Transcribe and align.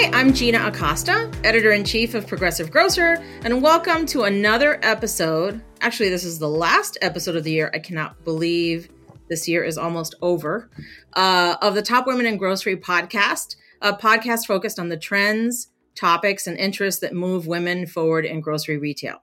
Hi, 0.00 0.08
I'm 0.18 0.32
Gina 0.32 0.66
Acosta, 0.66 1.30
editor 1.44 1.72
in 1.72 1.84
chief 1.84 2.14
of 2.14 2.26
Progressive 2.26 2.70
Grocer, 2.70 3.22
and 3.44 3.62
welcome 3.62 4.06
to 4.06 4.22
another 4.22 4.80
episode. 4.82 5.60
Actually, 5.82 6.08
this 6.08 6.24
is 6.24 6.38
the 6.38 6.48
last 6.48 6.96
episode 7.02 7.36
of 7.36 7.44
the 7.44 7.50
year. 7.50 7.70
I 7.74 7.80
cannot 7.80 8.24
believe 8.24 8.88
this 9.28 9.46
year 9.46 9.62
is 9.62 9.76
almost 9.76 10.14
over. 10.22 10.70
Uh, 11.12 11.56
of 11.60 11.74
the 11.74 11.82
Top 11.82 12.06
Women 12.06 12.24
in 12.24 12.38
Grocery 12.38 12.78
podcast, 12.78 13.56
a 13.82 13.92
podcast 13.92 14.46
focused 14.46 14.78
on 14.78 14.88
the 14.88 14.96
trends, 14.96 15.68
topics, 15.94 16.46
and 16.46 16.56
interests 16.56 17.02
that 17.02 17.12
move 17.12 17.46
women 17.46 17.86
forward 17.86 18.24
in 18.24 18.40
grocery 18.40 18.78
retail. 18.78 19.22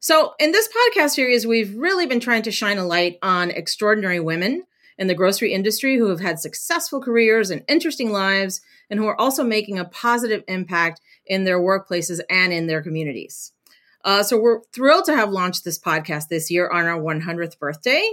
So, 0.00 0.32
in 0.38 0.52
this 0.52 0.70
podcast 0.70 1.10
series, 1.10 1.46
we've 1.46 1.76
really 1.76 2.06
been 2.06 2.18
trying 2.18 2.44
to 2.44 2.50
shine 2.50 2.78
a 2.78 2.86
light 2.86 3.18
on 3.20 3.50
extraordinary 3.50 4.20
women 4.20 4.64
in 4.98 5.06
the 5.06 5.14
grocery 5.14 5.52
industry 5.52 5.96
who 5.96 6.08
have 6.08 6.20
had 6.20 6.38
successful 6.38 7.00
careers 7.00 7.50
and 7.50 7.64
interesting 7.68 8.12
lives, 8.12 8.60
and 8.90 8.98
who 8.98 9.06
are 9.06 9.20
also 9.20 9.42
making 9.42 9.78
a 9.78 9.84
positive 9.84 10.44
impact 10.48 11.00
in 11.26 11.44
their 11.44 11.58
workplaces 11.58 12.20
and 12.28 12.52
in 12.52 12.66
their 12.66 12.82
communities. 12.82 13.52
Uh, 14.04 14.22
so, 14.22 14.36
we're 14.38 14.60
thrilled 14.72 15.04
to 15.04 15.14
have 15.14 15.30
launched 15.30 15.64
this 15.64 15.78
podcast 15.78 16.28
this 16.28 16.50
year 16.50 16.68
on 16.68 16.86
our 16.86 17.00
100th 17.00 17.58
birthday. 17.58 18.04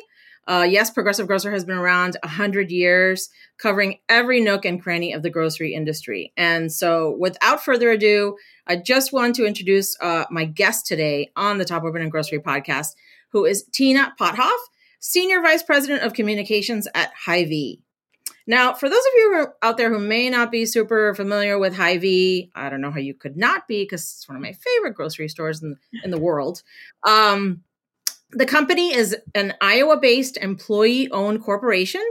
Uh, 0.50 0.64
yes, 0.64 0.90
Progressive 0.90 1.28
Grocer 1.28 1.52
has 1.52 1.64
been 1.64 1.78
around 1.78 2.18
100 2.24 2.72
years, 2.72 3.30
covering 3.60 4.00
every 4.10 4.42
nook 4.42 4.66
and 4.66 4.82
cranny 4.82 5.14
of 5.14 5.22
the 5.22 5.30
grocery 5.30 5.76
industry. 5.76 6.34
And 6.36 6.72
so, 6.72 7.16
without 7.20 7.64
further 7.64 7.92
ado, 7.92 8.36
I 8.66 8.76
just 8.78 9.14
want 9.14 9.36
to 9.36 9.46
introduce 9.46 9.96
uh, 10.02 10.26
my 10.32 10.46
guest 10.46 10.88
today 10.88 11.32
on 11.36 11.60
the 11.60 11.66
Top 11.66 11.84
Women 11.84 12.02
in 12.02 12.10
Grocery 12.10 12.40
podcast, 12.40 12.96
who 13.32 13.46
is 13.46 13.64
Tina 13.72 14.16
Potthoff, 14.20 14.58
Senior 15.00 15.42
Vice 15.42 15.64
President 15.64 16.04
of 16.04 16.14
Communications 16.14 16.88
at 16.94 17.12
Hy-Vee. 17.26 17.82
Now, 18.48 18.74
for 18.74 18.90
those 18.90 18.98
of 18.98 19.14
you 19.16 19.48
out 19.62 19.78
there 19.78 19.94
who 19.94 20.00
may 20.00 20.30
not 20.30 20.52
be 20.52 20.66
super 20.66 21.14
familiar 21.14 21.60
with 21.60 21.76
Hy-Vee, 21.76 22.52
I 22.56 22.70
don't 22.70 22.82
know 22.82 22.92
how 22.92 23.00
you 23.00 23.14
could 23.14 23.38
not 23.38 23.68
be 23.68 23.84
because 23.84 24.02
it's 24.02 24.28
one 24.28 24.36
of 24.36 24.42
my 24.42 24.54
favorite 24.54 24.96
grocery 24.96 25.30
stores 25.30 25.62
in, 25.62 25.78
in 26.04 26.10
the 26.10 26.20
world. 26.20 26.64
Um, 27.08 27.64
the 28.32 28.46
company 28.46 28.94
is 28.94 29.16
an 29.36 29.54
Iowa 29.62 29.98
based 29.98 30.38
employee 30.38 31.10
owned 31.12 31.44
corporation 31.44 32.02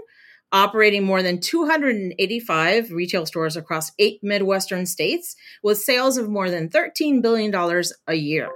operating 0.53 1.05
more 1.05 1.23
than 1.23 1.41
285 1.41 2.91
retail 2.91 3.27
stores 3.27 3.57
across 3.57 3.93
eight 3.99 4.21
Midwestern 4.23 4.87
states 4.87 5.37
with 5.63 5.79
sales 5.79 6.17
of 6.17 6.29
more 6.29 6.51
than 6.51 6.69
$13 6.69 7.21
billion 7.21 7.55
a 8.07 8.15
year. 8.15 8.49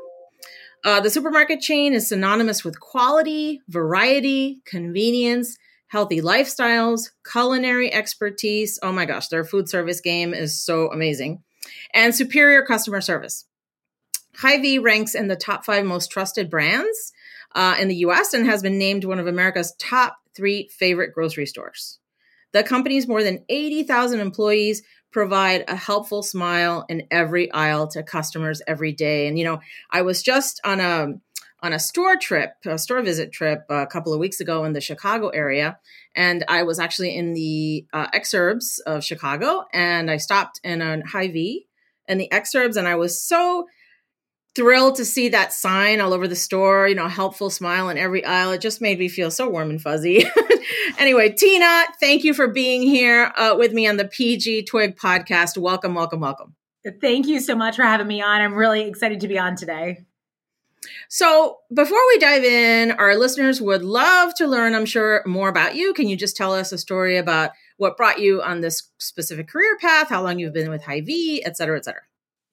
Uh, 0.85 1.01
the 1.01 1.11
supermarket 1.11 1.61
chain 1.61 1.95
is 1.95 2.09
synonymous 2.09 2.65
with 2.65 2.81
quality, 2.81 3.61
variety, 3.69 4.61
convenience, 4.65 5.57
healthy 5.87 6.21
lifestyles, 6.21 7.11
culinary 7.31 7.93
expertise. 7.93 8.81
Oh 8.83 8.91
my 8.91 9.05
gosh, 9.05 9.29
their 9.29 9.45
food 9.45 9.69
service 9.69 10.01
game 10.01 10.35
is 10.35 10.61
so 10.61 10.91
amazing, 10.91 11.43
and 11.95 12.15
superior 12.15 12.65
customer 12.65 13.01
service. 13.01 13.45
Hy-Vee 14.37 14.79
ranks 14.79 15.15
in 15.15 15.29
the 15.29 15.37
top 15.37 15.65
five 15.65 15.85
most 15.85 16.11
trusted 16.11 16.51
brands 16.51 17.13
uh, 17.55 17.77
in 17.79 17.89
the 17.89 17.97
US 17.97 18.35
and 18.35 18.47
has 18.47 18.63
been 18.63 18.79
named 18.79 19.05
one 19.05 19.19
of 19.19 19.27
America's 19.27 19.75
top 19.79 20.17
three 20.35 20.69
favorite 20.69 21.13
grocery 21.13 21.47
stores. 21.47 21.99
The 22.53 22.63
company's 22.63 23.09
more 23.09 23.23
than 23.23 23.45
80,000 23.49 24.21
employees 24.21 24.83
provide 25.13 25.65
a 25.69 25.77
helpful 25.77 26.23
smile 26.23 26.85
in 26.89 27.07
every 27.11 27.51
aisle 27.53 27.87
to 27.89 28.03
customers 28.03 28.63
every 28.67 28.93
day. 28.93 29.29
And, 29.29 29.39
you 29.39 29.45
know, 29.45 29.61
I 29.91 30.03
was 30.03 30.23
just 30.23 30.61
on 30.65 30.81
a 30.81 31.15
on 31.63 31.73
a 31.73 31.79
store 31.79 32.17
trip, 32.17 32.55
a 32.67 32.77
store 32.77 33.01
visit 33.03 33.31
trip 33.31 33.65
a 33.69 33.87
couple 33.87 34.13
of 34.13 34.19
weeks 34.19 34.41
ago 34.41 34.65
in 34.65 34.73
the 34.73 34.81
Chicago 34.81 35.29
area. 35.29 35.79
And 36.17 36.45
I 36.49 36.65
was 36.65 36.81
actually 36.81 37.17
in 37.17 37.35
the 37.35 37.87
uh, 37.93 38.09
exurbs 38.09 38.81
of 38.85 39.05
Chicago 39.05 39.65
and 39.73 40.11
I 40.11 40.17
stopped 40.17 40.61
in 40.65 40.83
a 40.83 41.07
Hy-Vee 41.07 41.69
in 42.09 42.19
the 42.19 42.29
exurbs 42.33 42.77
and 42.77 42.89
I 42.89 42.97
was 42.97 43.23
so 43.23 43.69
thrilled 44.55 44.97
to 44.97 45.05
see 45.05 45.31
that 45.31 45.53
sign 45.53 46.01
all 46.01 46.13
over 46.13 46.29
the 46.29 46.37
store, 46.37 46.89
you 46.89 46.95
know, 46.95 47.09
helpful 47.09 47.51
smile 47.51 47.89
in 47.89 47.97
every 47.97 48.25
aisle. 48.25 48.53
It 48.53 48.61
just 48.61 48.81
made 48.81 48.99
me 48.99 49.09
feel 49.09 49.31
so 49.31 49.49
warm 49.49 49.71
and 49.71 49.81
fuzzy. 49.81 50.25
anyway, 50.99 51.33
Tina, 51.33 51.85
thank 52.01 52.25
you 52.25 52.35
for 52.35 52.49
being 52.49 52.83
here 52.83 53.33
uh, 53.37 53.55
with 53.57 53.73
me 53.73 53.87
on 53.87 53.97
the 53.97 54.07
PG 54.07 54.65
Twig 54.65 54.97
podcast. 54.97 55.57
Welcome, 55.57 55.95
welcome, 55.95 56.21
welcome. 56.21 56.55
Thank 57.01 57.27
you 57.27 57.41
so 57.41 57.55
much 57.55 57.77
for 57.77 57.85
having 57.85 58.09
me 58.09 58.21
on. 58.21 58.41
I'm 58.41 58.55
really 58.55 58.83
excited 58.83 59.21
to 59.21 59.29
be 59.29 59.39
on 59.39 59.57
today. 59.57 60.05
So, 61.09 61.59
before 61.73 62.01
we 62.09 62.19
dive 62.19 62.43
in, 62.43 62.91
our 62.91 63.15
listeners 63.15 63.61
would 63.61 63.85
love 63.85 64.35
to 64.35 64.49
learn, 64.49 64.75
I'm 64.75 64.85
sure, 64.85 65.23
more 65.27 65.49
about 65.49 65.77
you. 65.77 65.95
Can 65.95 66.09
you 66.09 66.17
just 66.17 66.37
tell 66.37 66.53
us 66.53 66.73
a 66.73 66.79
story 66.79 67.19
about 67.19 67.53
what 67.77 67.97
brought 67.97 68.19
you 68.19 68.43
on 68.43 68.63
this 68.63 68.91
specific 68.99 69.47
career 69.47 69.79
path, 69.81 70.09
how 70.09 70.23
long 70.23 70.41
you've 70.41 70.53
been 70.53 70.71
with 70.71 70.83
Hy-Vee, 70.83 71.45
et 71.45 71.57
cetera, 71.57 71.79
et 71.79 71.85
cetera? 71.85 72.03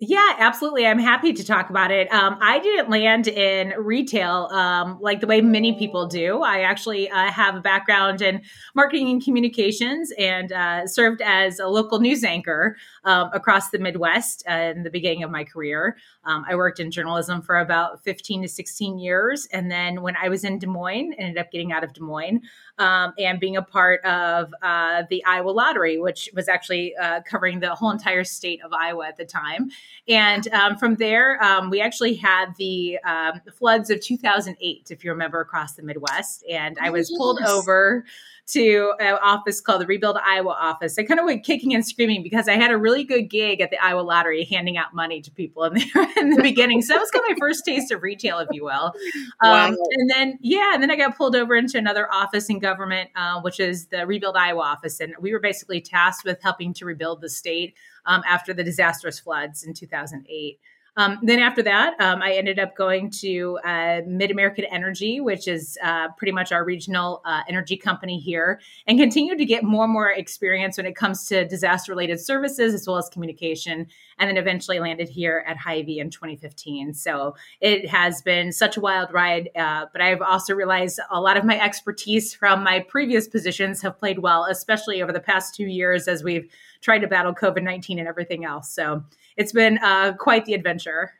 Yeah, 0.01 0.35
absolutely. 0.37 0.87
I'm 0.87 0.97
happy 0.97 1.33
to 1.33 1.43
talk 1.43 1.69
about 1.69 1.91
it. 1.91 2.09
Um, 2.13 2.37
I 2.39 2.59
didn't 2.59 2.89
land 2.89 3.27
in 3.27 3.73
retail 3.77 4.47
um, 4.49 4.97
like 5.01 5.19
the 5.19 5.27
way 5.27 5.41
many 5.41 5.77
people 5.77 6.07
do. 6.07 6.41
I 6.41 6.61
actually 6.61 7.09
uh, 7.09 7.29
have 7.29 7.57
a 7.57 7.59
background 7.59 8.21
in 8.21 8.41
marketing 8.75 9.09
and 9.09 9.21
communications 9.21 10.13
and 10.17 10.53
uh, 10.53 10.87
served 10.87 11.21
as 11.21 11.59
a 11.59 11.67
local 11.67 11.99
news 11.99 12.23
anchor 12.23 12.77
um, 13.03 13.29
across 13.33 13.71
the 13.71 13.79
Midwest 13.79 14.41
uh, 14.49 14.71
in 14.73 14.83
the 14.83 14.89
beginning 14.89 15.23
of 15.23 15.31
my 15.31 15.43
career. 15.43 15.97
Um, 16.23 16.45
I 16.47 16.55
worked 16.55 16.79
in 16.79 16.91
journalism 16.91 17.41
for 17.41 17.59
about 17.59 18.01
15 18.01 18.43
to 18.43 18.47
16 18.47 18.99
years. 18.99 19.49
And 19.51 19.69
then 19.69 20.01
when 20.01 20.15
I 20.15 20.29
was 20.29 20.45
in 20.45 20.59
Des 20.59 20.67
Moines, 20.67 21.11
ended 21.17 21.37
up 21.37 21.51
getting 21.51 21.73
out 21.73 21.83
of 21.83 21.91
Des 21.91 22.01
Moines 22.01 22.39
um, 22.79 23.13
and 23.19 23.39
being 23.39 23.57
a 23.57 23.61
part 23.61 24.03
of 24.05 24.53
uh, 24.61 25.03
the 25.09 25.23
Iowa 25.25 25.51
Lottery, 25.51 25.99
which 25.99 26.29
was 26.33 26.47
actually 26.47 26.95
uh, 26.95 27.21
covering 27.21 27.59
the 27.59 27.75
whole 27.75 27.91
entire 27.91 28.23
state 28.23 28.63
of 28.63 28.73
Iowa 28.73 29.07
at 29.07 29.17
the 29.17 29.25
time. 29.25 29.69
And 30.07 30.47
um, 30.53 30.77
from 30.77 30.95
there, 30.95 31.41
um, 31.43 31.69
we 31.69 31.81
actually 31.81 32.15
had 32.15 32.55
the 32.57 32.97
um, 33.05 33.41
floods 33.53 33.89
of 33.89 34.01
2008, 34.01 34.87
if 34.89 35.03
you 35.03 35.11
remember, 35.11 35.41
across 35.41 35.73
the 35.73 35.83
Midwest. 35.83 36.43
And 36.49 36.77
I 36.81 36.89
was 36.89 37.13
pulled 37.15 37.41
over 37.41 38.05
to 38.53 38.93
an 38.99 39.17
office 39.21 39.61
called 39.61 39.81
the 39.81 39.85
Rebuild 39.85 40.17
Iowa 40.17 40.51
office. 40.51 40.97
I 40.97 41.03
kind 41.03 41.19
of 41.19 41.25
went 41.25 41.45
kicking 41.45 41.73
and 41.73 41.85
screaming 41.85 42.23
because 42.23 42.47
I 42.47 42.53
had 42.53 42.71
a 42.71 42.77
really 42.77 43.03
good 43.03 43.23
gig 43.23 43.61
at 43.61 43.69
the 43.69 43.77
Iowa 43.77 44.01
Lottery 44.01 44.43
handing 44.45 44.77
out 44.77 44.93
money 44.93 45.21
to 45.21 45.31
people 45.31 45.63
in 45.65 45.73
the, 45.73 46.13
in 46.17 46.31
the 46.31 46.41
beginning. 46.41 46.81
So 46.81 46.93
that 46.93 46.99
was 46.99 47.11
kind 47.11 47.23
of 47.25 47.37
my 47.37 47.39
first 47.39 47.63
taste 47.65 47.91
of 47.91 48.01
retail, 48.01 48.39
if 48.39 48.49
you 48.51 48.63
will. 48.65 48.93
Um, 49.41 49.71
wow. 49.71 49.87
And 49.91 50.09
then, 50.09 50.39
yeah, 50.41 50.71
and 50.73 50.83
then 50.83 50.91
I 50.91 50.95
got 50.95 51.17
pulled 51.17 51.35
over 51.35 51.55
into 51.55 51.77
another 51.77 52.11
office 52.11 52.49
in 52.49 52.59
government, 52.59 53.09
uh, 53.15 53.39
which 53.41 53.59
is 53.59 53.87
the 53.87 54.05
Rebuild 54.05 54.35
Iowa 54.35 54.61
office. 54.61 54.99
And 54.99 55.13
we 55.19 55.31
were 55.31 55.39
basically 55.39 55.81
tasked 55.81 56.25
with 56.25 56.41
helping 56.41 56.73
to 56.75 56.85
rebuild 56.85 57.21
the 57.21 57.29
state 57.29 57.75
um, 58.05 58.21
after 58.27 58.53
the 58.53 58.63
disastrous 58.63 59.19
floods 59.19 59.63
in 59.63 59.73
2008. 59.73 60.59
Um, 60.99 61.17
then 61.23 61.39
after 61.39 61.63
that, 61.63 61.93
um, 62.01 62.21
I 62.21 62.33
ended 62.33 62.59
up 62.59 62.75
going 62.75 63.09
to 63.21 63.57
uh, 63.63 64.01
MidAmerican 64.01 64.65
Energy, 64.69 65.21
which 65.21 65.47
is 65.47 65.77
uh, 65.81 66.09
pretty 66.17 66.33
much 66.33 66.51
our 66.51 66.65
regional 66.65 67.21
uh, 67.23 67.41
energy 67.47 67.77
company 67.77 68.19
here, 68.19 68.59
and 68.85 68.99
continued 68.99 69.37
to 69.37 69.45
get 69.45 69.63
more 69.63 69.85
and 69.85 69.93
more 69.93 70.11
experience 70.11 70.75
when 70.75 70.85
it 70.85 70.97
comes 70.97 71.25
to 71.27 71.47
disaster 71.47 71.93
related 71.93 72.19
services 72.19 72.73
as 72.73 72.85
well 72.85 72.97
as 72.97 73.07
communication. 73.07 73.87
And 74.17 74.29
then 74.29 74.35
eventually 74.35 74.81
landed 74.81 75.07
here 75.07 75.45
at 75.47 75.55
Hy-Vee 75.55 75.99
in 75.99 76.09
2015. 76.09 76.93
So 76.93 77.33
it 77.61 77.87
has 77.87 78.21
been 78.21 78.51
such 78.51 78.75
a 78.75 78.81
wild 78.81 79.13
ride, 79.13 79.49
uh, 79.55 79.85
but 79.93 80.01
I've 80.01 80.21
also 80.21 80.53
realized 80.53 80.99
a 81.09 81.21
lot 81.21 81.37
of 81.37 81.45
my 81.45 81.57
expertise 81.57 82.33
from 82.33 82.61
my 82.61 82.81
previous 82.81 83.29
positions 83.29 83.81
have 83.83 83.97
played 83.97 84.19
well, 84.19 84.43
especially 84.43 85.01
over 85.01 85.13
the 85.13 85.21
past 85.21 85.55
two 85.55 85.67
years 85.67 86.09
as 86.09 86.25
we've 86.25 86.51
tried 86.81 86.99
to 86.99 87.07
battle 87.07 87.33
COVID 87.33 87.63
19 87.63 87.99
and 87.99 88.07
everything 88.07 88.45
else. 88.45 88.73
So 88.73 89.03
it's 89.37 89.51
been 89.51 89.77
uh, 89.79 90.13
quite 90.17 90.45
the 90.45 90.53
adventure. 90.53 91.11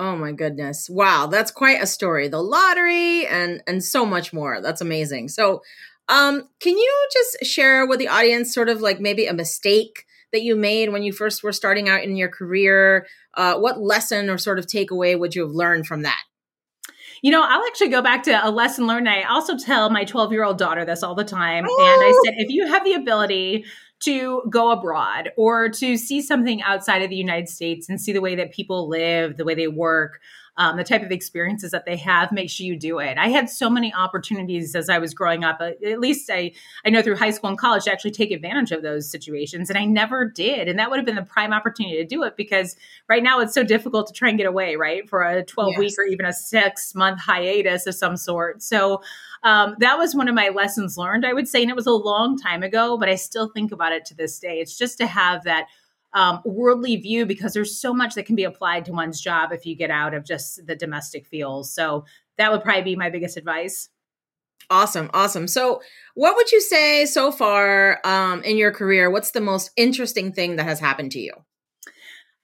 Oh 0.00 0.16
my 0.16 0.32
goodness. 0.32 0.88
Wow, 0.88 1.26
that's 1.26 1.50
quite 1.50 1.82
a 1.82 1.86
story. 1.86 2.26
The 2.28 2.42
lottery 2.42 3.26
and 3.26 3.62
and 3.66 3.84
so 3.84 4.06
much 4.06 4.32
more. 4.32 4.62
That's 4.62 4.80
amazing. 4.80 5.28
So, 5.28 5.62
um 6.08 6.48
can 6.58 6.76
you 6.76 7.08
just 7.12 7.44
share 7.44 7.86
with 7.86 7.98
the 7.98 8.08
audience 8.08 8.52
sort 8.54 8.70
of 8.70 8.80
like 8.80 8.98
maybe 8.98 9.26
a 9.26 9.34
mistake 9.34 10.06
that 10.32 10.40
you 10.42 10.56
made 10.56 10.90
when 10.90 11.02
you 11.02 11.12
first 11.12 11.42
were 11.42 11.52
starting 11.52 11.90
out 11.90 12.02
in 12.02 12.16
your 12.16 12.30
career? 12.30 13.06
Uh 13.34 13.56
what 13.56 13.78
lesson 13.78 14.30
or 14.30 14.38
sort 14.38 14.58
of 14.58 14.66
takeaway 14.66 15.18
would 15.18 15.34
you 15.34 15.42
have 15.42 15.52
learned 15.54 15.86
from 15.86 16.00
that? 16.02 16.22
You 17.20 17.30
know, 17.30 17.42
I'll 17.42 17.66
actually 17.66 17.88
go 17.88 18.00
back 18.00 18.22
to 18.22 18.46
a 18.46 18.48
lesson 18.50 18.86
learned. 18.86 19.06
I 19.06 19.24
also 19.24 19.58
tell 19.58 19.90
my 19.90 20.04
12 20.04 20.32
year 20.32 20.44
old 20.44 20.56
daughter 20.56 20.86
this 20.86 21.02
all 21.02 21.14
the 21.14 21.24
time. 21.24 21.66
Oh. 21.68 21.82
And 21.82 22.02
I 22.02 22.12
said, 22.24 22.34
if 22.38 22.48
you 22.48 22.66
have 22.68 22.84
the 22.84 22.94
ability 22.94 23.66
to 24.00 24.42
go 24.48 24.70
abroad 24.70 25.30
or 25.36 25.68
to 25.68 25.96
see 25.96 26.22
something 26.22 26.62
outside 26.62 27.02
of 27.02 27.10
the 27.10 27.16
United 27.16 27.48
States 27.48 27.88
and 27.88 28.00
see 28.00 28.12
the 28.12 28.20
way 28.20 28.34
that 28.34 28.52
people 28.52 28.88
live, 28.88 29.36
the 29.36 29.44
way 29.44 29.54
they 29.54 29.68
work, 29.68 30.20
um, 30.60 30.76
the 30.76 30.84
type 30.84 31.02
of 31.02 31.10
experiences 31.10 31.70
that 31.70 31.86
they 31.86 31.96
have, 31.96 32.30
make 32.32 32.50
sure 32.50 32.66
you 32.66 32.76
do 32.76 32.98
it. 32.98 33.16
I 33.16 33.28
had 33.28 33.48
so 33.48 33.70
many 33.70 33.94
opportunities 33.94 34.74
as 34.74 34.90
I 34.90 34.98
was 34.98 35.14
growing 35.14 35.42
up. 35.42 35.56
Uh, 35.58 35.70
at 35.86 36.00
least 36.00 36.28
I, 36.30 36.52
I 36.84 36.90
know 36.90 37.00
through 37.00 37.16
high 37.16 37.30
school 37.30 37.48
and 37.48 37.58
college 37.58 37.84
to 37.84 37.92
actually 37.92 38.10
take 38.10 38.30
advantage 38.30 38.70
of 38.70 38.82
those 38.82 39.10
situations, 39.10 39.70
and 39.70 39.78
I 39.78 39.86
never 39.86 40.26
did. 40.26 40.68
And 40.68 40.78
that 40.78 40.90
would 40.90 40.98
have 40.98 41.06
been 41.06 41.14
the 41.16 41.22
prime 41.22 41.54
opportunity 41.54 41.96
to 41.96 42.04
do 42.04 42.24
it 42.24 42.36
because 42.36 42.76
right 43.08 43.22
now 43.22 43.40
it's 43.40 43.54
so 43.54 43.64
difficult 43.64 44.06
to 44.08 44.12
try 44.12 44.28
and 44.28 44.36
get 44.36 44.46
away, 44.46 44.76
right, 44.76 45.08
for 45.08 45.22
a 45.22 45.42
12 45.42 45.70
yes. 45.70 45.78
week 45.78 45.94
or 45.98 46.04
even 46.04 46.26
a 46.26 46.32
six 46.34 46.94
month 46.94 47.20
hiatus 47.20 47.86
of 47.86 47.94
some 47.94 48.18
sort. 48.18 48.62
So 48.62 49.00
um, 49.42 49.76
that 49.78 49.96
was 49.96 50.14
one 50.14 50.28
of 50.28 50.34
my 50.34 50.50
lessons 50.50 50.98
learned, 50.98 51.24
I 51.24 51.32
would 51.32 51.48
say. 51.48 51.62
And 51.62 51.70
it 51.70 51.76
was 51.76 51.86
a 51.86 51.92
long 51.92 52.38
time 52.38 52.62
ago, 52.62 52.98
but 52.98 53.08
I 53.08 53.14
still 53.14 53.48
think 53.48 53.72
about 53.72 53.92
it 53.92 54.04
to 54.06 54.14
this 54.14 54.38
day. 54.38 54.58
It's 54.58 54.76
just 54.76 54.98
to 54.98 55.06
have 55.06 55.44
that 55.44 55.68
um, 56.12 56.40
worldly 56.44 56.96
view 56.96 57.26
because 57.26 57.52
there's 57.52 57.78
so 57.78 57.94
much 57.94 58.14
that 58.14 58.26
can 58.26 58.36
be 58.36 58.44
applied 58.44 58.84
to 58.86 58.92
one's 58.92 59.20
job 59.20 59.52
if 59.52 59.64
you 59.64 59.76
get 59.76 59.90
out 59.90 60.14
of 60.14 60.24
just 60.24 60.66
the 60.66 60.76
domestic 60.76 61.26
feels. 61.26 61.72
So 61.72 62.04
that 62.36 62.50
would 62.50 62.62
probably 62.62 62.82
be 62.82 62.96
my 62.96 63.10
biggest 63.10 63.36
advice. 63.36 63.88
Awesome, 64.68 65.10
awesome. 65.12 65.48
So, 65.48 65.82
what 66.14 66.36
would 66.36 66.52
you 66.52 66.60
say 66.60 67.04
so 67.04 67.32
far 67.32 68.00
um, 68.04 68.42
in 68.44 68.56
your 68.56 68.70
career? 68.70 69.10
What's 69.10 69.32
the 69.32 69.40
most 69.40 69.70
interesting 69.76 70.32
thing 70.32 70.56
that 70.56 70.64
has 70.64 70.78
happened 70.78 71.10
to 71.12 71.18
you? 71.18 71.32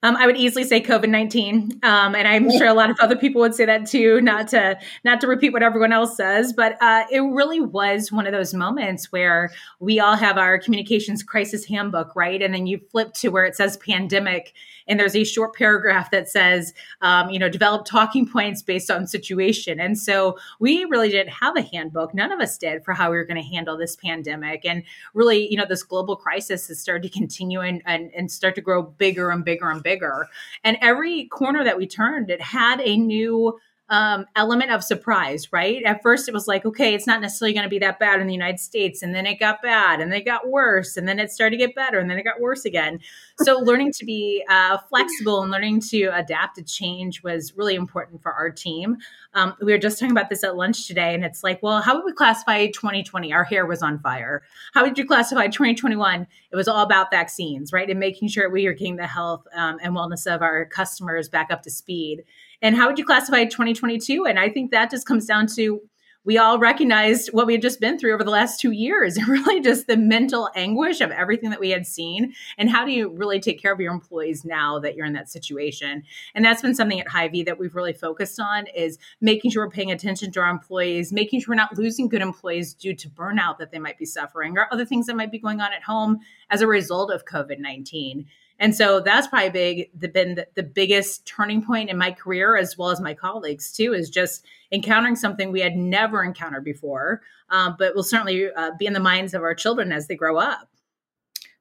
Um, 0.02 0.14
I 0.16 0.26
would 0.26 0.36
easily 0.36 0.62
say 0.62 0.80
COVID 0.80 1.08
nineteen, 1.08 1.80
um, 1.82 2.14
and 2.14 2.28
I'm 2.28 2.50
sure 2.50 2.66
a 2.66 2.74
lot 2.74 2.90
of 2.90 2.96
other 3.00 3.16
people 3.16 3.40
would 3.40 3.54
say 3.54 3.64
that 3.64 3.86
too. 3.86 4.20
Not 4.20 4.48
to 4.48 4.78
not 5.04 5.20
to 5.22 5.26
repeat 5.26 5.52
what 5.52 5.62
everyone 5.62 5.92
else 5.92 6.16
says, 6.16 6.52
but 6.52 6.76
uh, 6.82 7.04
it 7.10 7.20
really 7.20 7.60
was 7.60 8.12
one 8.12 8.26
of 8.26 8.32
those 8.32 8.52
moments 8.52 9.10
where 9.10 9.50
we 9.80 9.98
all 9.98 10.14
have 10.14 10.36
our 10.36 10.58
communications 10.58 11.22
crisis 11.22 11.64
handbook, 11.64 12.14
right? 12.14 12.42
And 12.42 12.52
then 12.52 12.66
you 12.66 12.78
flip 12.90 13.14
to 13.14 13.30
where 13.30 13.46
it 13.46 13.56
says 13.56 13.78
pandemic, 13.78 14.52
and 14.88 14.98
there's 14.98 15.16
a 15.16 15.24
short 15.24 15.54
paragraph 15.54 16.10
that 16.10 16.28
says, 16.28 16.72
um, 17.00 17.30
you 17.30 17.38
know, 17.38 17.48
develop 17.48 17.84
talking 17.84 18.26
points 18.28 18.62
based 18.62 18.90
on 18.90 19.06
situation. 19.06 19.80
And 19.80 19.98
so 19.98 20.38
we 20.60 20.84
really 20.84 21.10
didn't 21.10 21.32
have 21.32 21.56
a 21.56 21.62
handbook. 21.62 22.14
None 22.14 22.32
of 22.32 22.40
us 22.40 22.56
did 22.56 22.84
for 22.84 22.92
how 22.92 23.10
we 23.10 23.16
were 23.16 23.24
going 23.24 23.42
to 23.42 23.48
handle 23.48 23.76
this 23.76 23.96
pandemic. 23.96 24.64
And 24.64 24.82
really, 25.14 25.48
you 25.50 25.56
know, 25.56 25.66
this 25.68 25.82
global 25.82 26.16
crisis 26.16 26.68
has 26.68 26.80
started 26.80 27.10
to 27.10 27.18
continue 27.18 27.60
and, 27.60 27.82
and, 27.86 28.10
and 28.14 28.30
start 28.30 28.54
to 28.56 28.60
grow 28.60 28.82
bigger 28.82 29.30
and 29.30 29.44
bigger 29.44 29.70
and 29.70 29.82
bigger. 29.82 30.28
And 30.64 30.76
every 30.80 31.26
corner 31.26 31.64
that 31.64 31.76
we 31.76 31.86
turned, 31.86 32.30
it 32.30 32.40
had 32.40 32.80
a 32.80 32.96
new 32.96 33.58
um, 33.88 34.26
element 34.34 34.72
of 34.72 34.82
surprise, 34.82 35.52
right? 35.52 35.82
At 35.84 36.02
first, 36.02 36.28
it 36.28 36.34
was 36.34 36.48
like, 36.48 36.64
okay, 36.66 36.94
it's 36.94 37.06
not 37.06 37.20
necessarily 37.20 37.54
going 37.54 37.64
to 37.64 37.70
be 37.70 37.78
that 37.78 38.00
bad 38.00 38.20
in 38.20 38.26
the 38.26 38.32
United 38.32 38.58
States. 38.58 39.02
And 39.02 39.14
then 39.14 39.26
it 39.26 39.38
got 39.38 39.62
bad 39.62 40.00
and 40.00 40.10
then 40.10 40.20
it 40.20 40.24
got 40.24 40.48
worse. 40.48 40.96
And 40.96 41.06
then 41.06 41.20
it 41.20 41.30
started 41.30 41.56
to 41.56 41.64
get 41.64 41.74
better 41.76 42.00
and 42.00 42.10
then 42.10 42.18
it 42.18 42.24
got 42.24 42.40
worse 42.40 42.64
again. 42.64 42.98
So, 43.38 43.58
learning 43.62 43.92
to 43.92 44.04
be 44.04 44.44
uh, 44.48 44.78
flexible 44.88 45.42
and 45.42 45.52
learning 45.52 45.80
to 45.90 46.06
adapt 46.14 46.56
to 46.56 46.62
change 46.62 47.22
was 47.22 47.56
really 47.56 47.76
important 47.76 48.22
for 48.22 48.32
our 48.32 48.50
team. 48.50 48.96
Um, 49.34 49.54
we 49.60 49.70
were 49.70 49.78
just 49.78 49.98
talking 49.98 50.12
about 50.12 50.30
this 50.30 50.42
at 50.42 50.56
lunch 50.56 50.86
today, 50.86 51.14
and 51.14 51.24
it's 51.24 51.44
like, 51.44 51.62
well, 51.62 51.82
how 51.82 51.94
would 51.94 52.04
we 52.04 52.12
classify 52.12 52.66
2020? 52.66 53.32
Our 53.32 53.44
hair 53.44 53.66
was 53.66 53.82
on 53.82 53.98
fire. 54.00 54.42
How 54.72 54.82
would 54.82 54.96
you 54.96 55.04
classify 55.04 55.46
2021? 55.48 56.26
It 56.50 56.56
was 56.56 56.68
all 56.68 56.82
about 56.82 57.10
vaccines, 57.10 57.72
right? 57.72 57.88
And 57.88 58.00
making 58.00 58.28
sure 58.28 58.48
we 58.50 58.66
are 58.66 58.72
getting 58.72 58.96
the 58.96 59.06
health 59.06 59.46
um, 59.54 59.78
and 59.82 59.94
wellness 59.94 60.26
of 60.26 60.42
our 60.42 60.64
customers 60.64 61.28
back 61.28 61.50
up 61.50 61.62
to 61.62 61.70
speed. 61.70 62.24
And 62.62 62.76
how 62.76 62.88
would 62.88 62.98
you 62.98 63.04
classify 63.04 63.44
2022? 63.44 64.26
And 64.26 64.38
I 64.38 64.48
think 64.48 64.70
that 64.70 64.90
just 64.90 65.06
comes 65.06 65.26
down 65.26 65.46
to 65.56 65.80
we 66.26 66.38
all 66.38 66.58
recognized 66.58 67.28
what 67.28 67.46
we 67.46 67.52
had 67.52 67.62
just 67.62 67.78
been 67.78 67.96
through 67.96 68.12
over 68.12 68.24
the 68.24 68.32
last 68.32 68.58
two 68.58 68.72
years 68.72 69.16
and 69.16 69.28
really 69.28 69.60
just 69.60 69.86
the 69.86 69.96
mental 69.96 70.50
anguish 70.56 71.00
of 71.00 71.12
everything 71.12 71.50
that 71.50 71.60
we 71.60 71.70
had 71.70 71.86
seen. 71.86 72.34
And 72.58 72.68
how 72.68 72.84
do 72.84 72.90
you 72.90 73.10
really 73.10 73.38
take 73.38 73.62
care 73.62 73.72
of 73.72 73.78
your 73.78 73.92
employees 73.92 74.44
now 74.44 74.80
that 74.80 74.96
you're 74.96 75.06
in 75.06 75.12
that 75.12 75.30
situation? 75.30 76.02
And 76.34 76.44
that's 76.44 76.62
been 76.62 76.74
something 76.74 77.00
at 77.00 77.08
Hy-Vee 77.08 77.44
that 77.44 77.60
we've 77.60 77.76
really 77.76 77.92
focused 77.92 78.40
on 78.40 78.66
is 78.74 78.98
making 79.20 79.52
sure 79.52 79.64
we're 79.64 79.70
paying 79.70 79.92
attention 79.92 80.32
to 80.32 80.40
our 80.40 80.50
employees, 80.50 81.12
making 81.12 81.40
sure 81.40 81.52
we're 81.52 81.56
not 81.56 81.78
losing 81.78 82.08
good 82.08 82.22
employees 82.22 82.74
due 82.74 82.94
to 82.96 83.08
burnout 83.08 83.58
that 83.58 83.70
they 83.70 83.78
might 83.78 83.96
be 83.96 84.04
suffering 84.04 84.58
or 84.58 84.66
other 84.72 84.84
things 84.84 85.06
that 85.06 85.16
might 85.16 85.30
be 85.30 85.38
going 85.38 85.60
on 85.60 85.72
at 85.72 85.84
home 85.84 86.18
as 86.50 86.60
a 86.60 86.66
result 86.66 87.12
of 87.12 87.24
COVID 87.24 87.60
19. 87.60 88.26
And 88.58 88.74
so 88.74 89.00
that's 89.00 89.26
probably 89.26 89.50
big, 89.50 89.90
the, 89.98 90.08
been 90.08 90.36
the, 90.36 90.46
the, 90.54 90.62
biggest 90.62 91.26
turning 91.26 91.62
point 91.62 91.90
in 91.90 91.98
my 91.98 92.10
career, 92.10 92.56
as 92.56 92.78
well 92.78 92.90
as 92.90 93.00
my 93.00 93.12
colleagues 93.12 93.70
too, 93.72 93.92
is 93.92 94.08
just 94.08 94.44
encountering 94.72 95.16
something 95.16 95.52
we 95.52 95.60
had 95.60 95.76
never 95.76 96.22
encountered 96.22 96.64
before, 96.64 97.20
um, 97.50 97.76
but 97.78 97.94
will 97.94 98.02
certainly 98.02 98.50
uh, 98.50 98.70
be 98.78 98.86
in 98.86 98.94
the 98.94 99.00
minds 99.00 99.34
of 99.34 99.42
our 99.42 99.54
children 99.54 99.92
as 99.92 100.06
they 100.06 100.16
grow 100.16 100.38
up. 100.38 100.70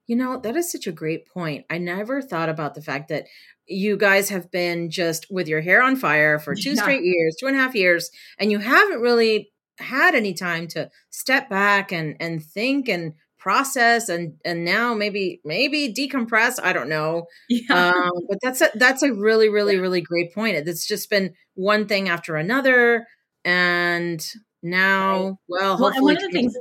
You 0.07 0.15
know, 0.15 0.39
that 0.39 0.56
is 0.56 0.71
such 0.71 0.88
a 0.88 0.92
great 0.92 1.27
point. 1.27 1.65
I 1.69 1.80
never 1.80 2.21
thought 2.21 2.50
about 2.50 2.75
the 2.75 2.81
fact 2.81 3.09
that 3.09 3.25
you 3.68 3.97
guys 3.97 4.30
have 4.30 4.51
been 4.51 4.89
just 4.89 5.31
with 5.31 5.47
your 5.47 5.62
hair 5.62 5.81
on 5.81 5.95
fire 5.95 6.39
for 6.39 6.56
two 6.56 6.69
yeah. 6.75 6.81
straight 6.81 7.03
years, 7.03 7.36
two 7.39 7.47
and 7.47 7.57
a 7.57 7.59
half 7.59 7.75
years, 7.75 8.09
and 8.39 8.51
you 8.51 8.59
haven't 8.59 9.01
really 9.01 9.51
had 9.80 10.15
any 10.15 10.33
time 10.33 10.68
to 10.68 10.89
step 11.09 11.50
back 11.50 11.92
and 11.92 12.15
and 12.19 12.44
think 12.44 12.88
and 12.88 13.13
process 13.45 14.09
and 14.09 14.33
and 14.44 14.65
now 14.65 14.95
maybe 14.95 15.39
maybe 15.45 15.94
decompress 15.94 16.59
i 16.63 16.74
don't 16.74 16.89
know. 16.89 17.27
Yeah. 17.47 17.92
um, 17.92 18.12
but 18.27 18.39
that's 18.42 18.59
a 18.59 18.71
that's 18.74 19.03
a 19.03 19.13
really 19.13 19.50
really 19.50 19.77
really 19.77 20.01
great 20.01 20.33
point. 20.33 20.56
It's 20.56 20.88
just 20.88 21.12
been 21.12 21.36
one 21.53 21.88
thing 21.88 22.09
after 22.09 22.38
another 22.38 23.06
and 23.44 24.27
now 24.65 25.38
well, 25.47 25.77
well 25.79 25.94
one 26.01 26.15
of 26.15 26.21
the 26.21 26.29
things 26.29 26.57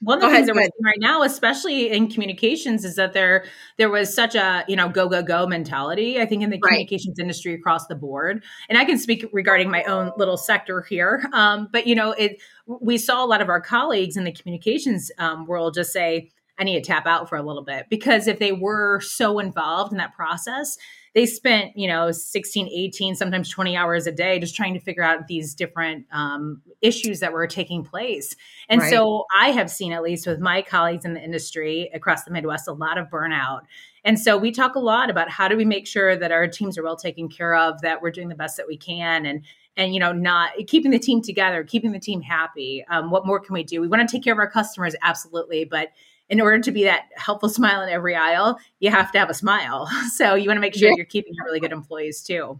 one 0.00 0.18
of 0.18 0.30
the 0.30 0.36
things 0.36 0.46
that 0.46 0.54
we're 0.54 0.60
seeing 0.60 0.84
right 0.84 0.98
now, 1.00 1.22
especially 1.22 1.90
in 1.90 2.08
communications, 2.08 2.84
is 2.84 2.96
that 2.96 3.14
there 3.14 3.46
there 3.78 3.88
was 3.88 4.14
such 4.14 4.34
a 4.34 4.64
you 4.68 4.76
know 4.76 4.88
go 4.88 5.08
go 5.08 5.22
go 5.22 5.46
mentality. 5.46 6.20
I 6.20 6.26
think 6.26 6.42
in 6.42 6.50
the 6.50 6.58
right. 6.62 6.68
communications 6.68 7.18
industry 7.18 7.54
across 7.54 7.86
the 7.86 7.94
board, 7.94 8.44
and 8.68 8.78
I 8.78 8.84
can 8.84 8.98
speak 8.98 9.26
regarding 9.32 9.70
my 9.70 9.82
own 9.84 10.12
little 10.18 10.36
sector 10.36 10.82
here. 10.82 11.28
Um, 11.32 11.68
but 11.72 11.86
you 11.86 11.94
know, 11.94 12.12
it 12.12 12.40
we 12.66 12.98
saw 12.98 13.24
a 13.24 13.26
lot 13.26 13.40
of 13.40 13.48
our 13.48 13.60
colleagues 13.60 14.16
in 14.16 14.24
the 14.24 14.32
communications 14.32 15.10
um, 15.18 15.46
world 15.46 15.74
just 15.74 15.92
say, 15.92 16.30
"I 16.58 16.64
need 16.64 16.74
to 16.74 16.86
tap 16.86 17.06
out 17.06 17.28
for 17.28 17.36
a 17.36 17.42
little 17.42 17.64
bit," 17.64 17.86
because 17.88 18.28
if 18.28 18.38
they 18.38 18.52
were 18.52 19.00
so 19.00 19.38
involved 19.38 19.92
in 19.92 19.98
that 19.98 20.14
process, 20.14 20.76
they 21.16 21.24
spent 21.24 21.74
you 21.74 21.88
know 21.88 22.12
16 22.12 22.68
18 22.68 23.16
sometimes 23.16 23.48
20 23.48 23.74
hours 23.74 24.06
a 24.06 24.12
day 24.12 24.38
just 24.38 24.54
trying 24.54 24.74
to 24.74 24.80
figure 24.80 25.02
out 25.02 25.26
these 25.26 25.54
different 25.54 26.04
um, 26.12 26.60
issues 26.82 27.20
that 27.20 27.32
were 27.32 27.46
taking 27.46 27.82
place. 27.82 28.36
And 28.68 28.82
right. 28.82 28.90
so 28.90 29.24
i 29.34 29.48
have 29.48 29.70
seen 29.70 29.92
at 29.92 30.02
least 30.02 30.26
with 30.26 30.38
my 30.38 30.62
colleagues 30.62 31.04
in 31.04 31.14
the 31.14 31.20
industry 31.20 31.90
across 31.94 32.24
the 32.24 32.30
midwest 32.30 32.68
a 32.68 32.72
lot 32.72 32.98
of 32.98 33.08
burnout. 33.08 33.62
And 34.04 34.20
so 34.20 34.38
we 34.38 34.52
talk 34.52 34.76
a 34.76 34.78
lot 34.78 35.10
about 35.10 35.28
how 35.30 35.48
do 35.48 35.56
we 35.56 35.64
make 35.64 35.86
sure 35.86 36.16
that 36.16 36.30
our 36.30 36.46
teams 36.46 36.78
are 36.78 36.84
well 36.84 36.96
taken 36.96 37.28
care 37.28 37.56
of 37.56 37.80
that 37.80 38.02
we're 38.02 38.12
doing 38.12 38.28
the 38.28 38.36
best 38.36 38.56
that 38.58 38.68
we 38.68 38.76
can 38.76 39.24
and 39.24 39.42
and 39.78 39.94
you 39.94 40.00
know 40.00 40.12
not 40.12 40.50
keeping 40.66 40.90
the 40.90 40.98
team 40.98 41.22
together 41.22 41.64
keeping 41.64 41.92
the 41.92 41.98
team 41.98 42.20
happy. 42.20 42.84
Um, 42.90 43.10
what 43.10 43.26
more 43.26 43.40
can 43.40 43.54
we 43.54 43.64
do? 43.64 43.80
We 43.80 43.88
want 43.88 44.06
to 44.06 44.16
take 44.16 44.22
care 44.22 44.34
of 44.34 44.38
our 44.38 44.50
customers 44.50 44.94
absolutely 45.00 45.64
but 45.64 45.92
in 46.28 46.40
order 46.40 46.58
to 46.58 46.72
be 46.72 46.84
that 46.84 47.04
helpful 47.16 47.48
smile 47.48 47.82
in 47.82 47.88
every 47.88 48.14
aisle, 48.14 48.58
you 48.80 48.90
have 48.90 49.12
to 49.12 49.18
have 49.18 49.30
a 49.30 49.34
smile. 49.34 49.88
So 50.16 50.34
you 50.34 50.48
want 50.48 50.56
to 50.56 50.62
make 50.62 50.74
sure 50.74 50.90
you're 50.96 51.04
keeping 51.04 51.34
really 51.44 51.60
good 51.60 51.72
employees 51.72 52.22
too. 52.22 52.58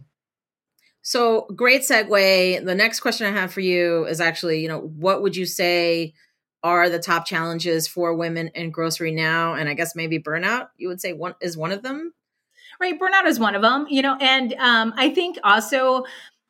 So 1.01 1.47
great 1.55 1.81
segue. 1.81 2.65
The 2.65 2.75
next 2.75 2.99
question 2.99 3.27
I 3.27 3.39
have 3.39 3.53
for 3.53 3.61
you 3.61 4.05
is 4.05 4.19
actually, 4.19 4.61
you 4.61 4.67
know, 4.67 4.79
what 4.79 5.21
would 5.21 5.35
you 5.35 5.45
say 5.45 6.13
are 6.63 6.89
the 6.89 6.99
top 6.99 7.25
challenges 7.25 7.87
for 7.87 8.13
women 8.13 8.49
in 8.49 8.71
grocery 8.71 9.11
now? 9.11 9.53
And 9.53 9.69
I 9.69 9.73
guess 9.73 9.95
maybe 9.95 10.19
burnout, 10.19 10.67
you 10.77 10.87
would 10.89 11.01
say 11.01 11.13
one 11.13 11.35
is 11.41 11.55
one 11.57 11.71
of 11.71 11.81
them. 11.81 12.13
Right. 12.79 12.99
Burnout 12.99 13.25
is 13.25 13.39
one 13.39 13.55
of 13.55 13.61
them, 13.61 13.87
you 13.89 14.01
know, 14.01 14.17
and 14.19 14.53
um, 14.59 14.93
I 14.97 15.09
think 15.09 15.37
also 15.43 16.03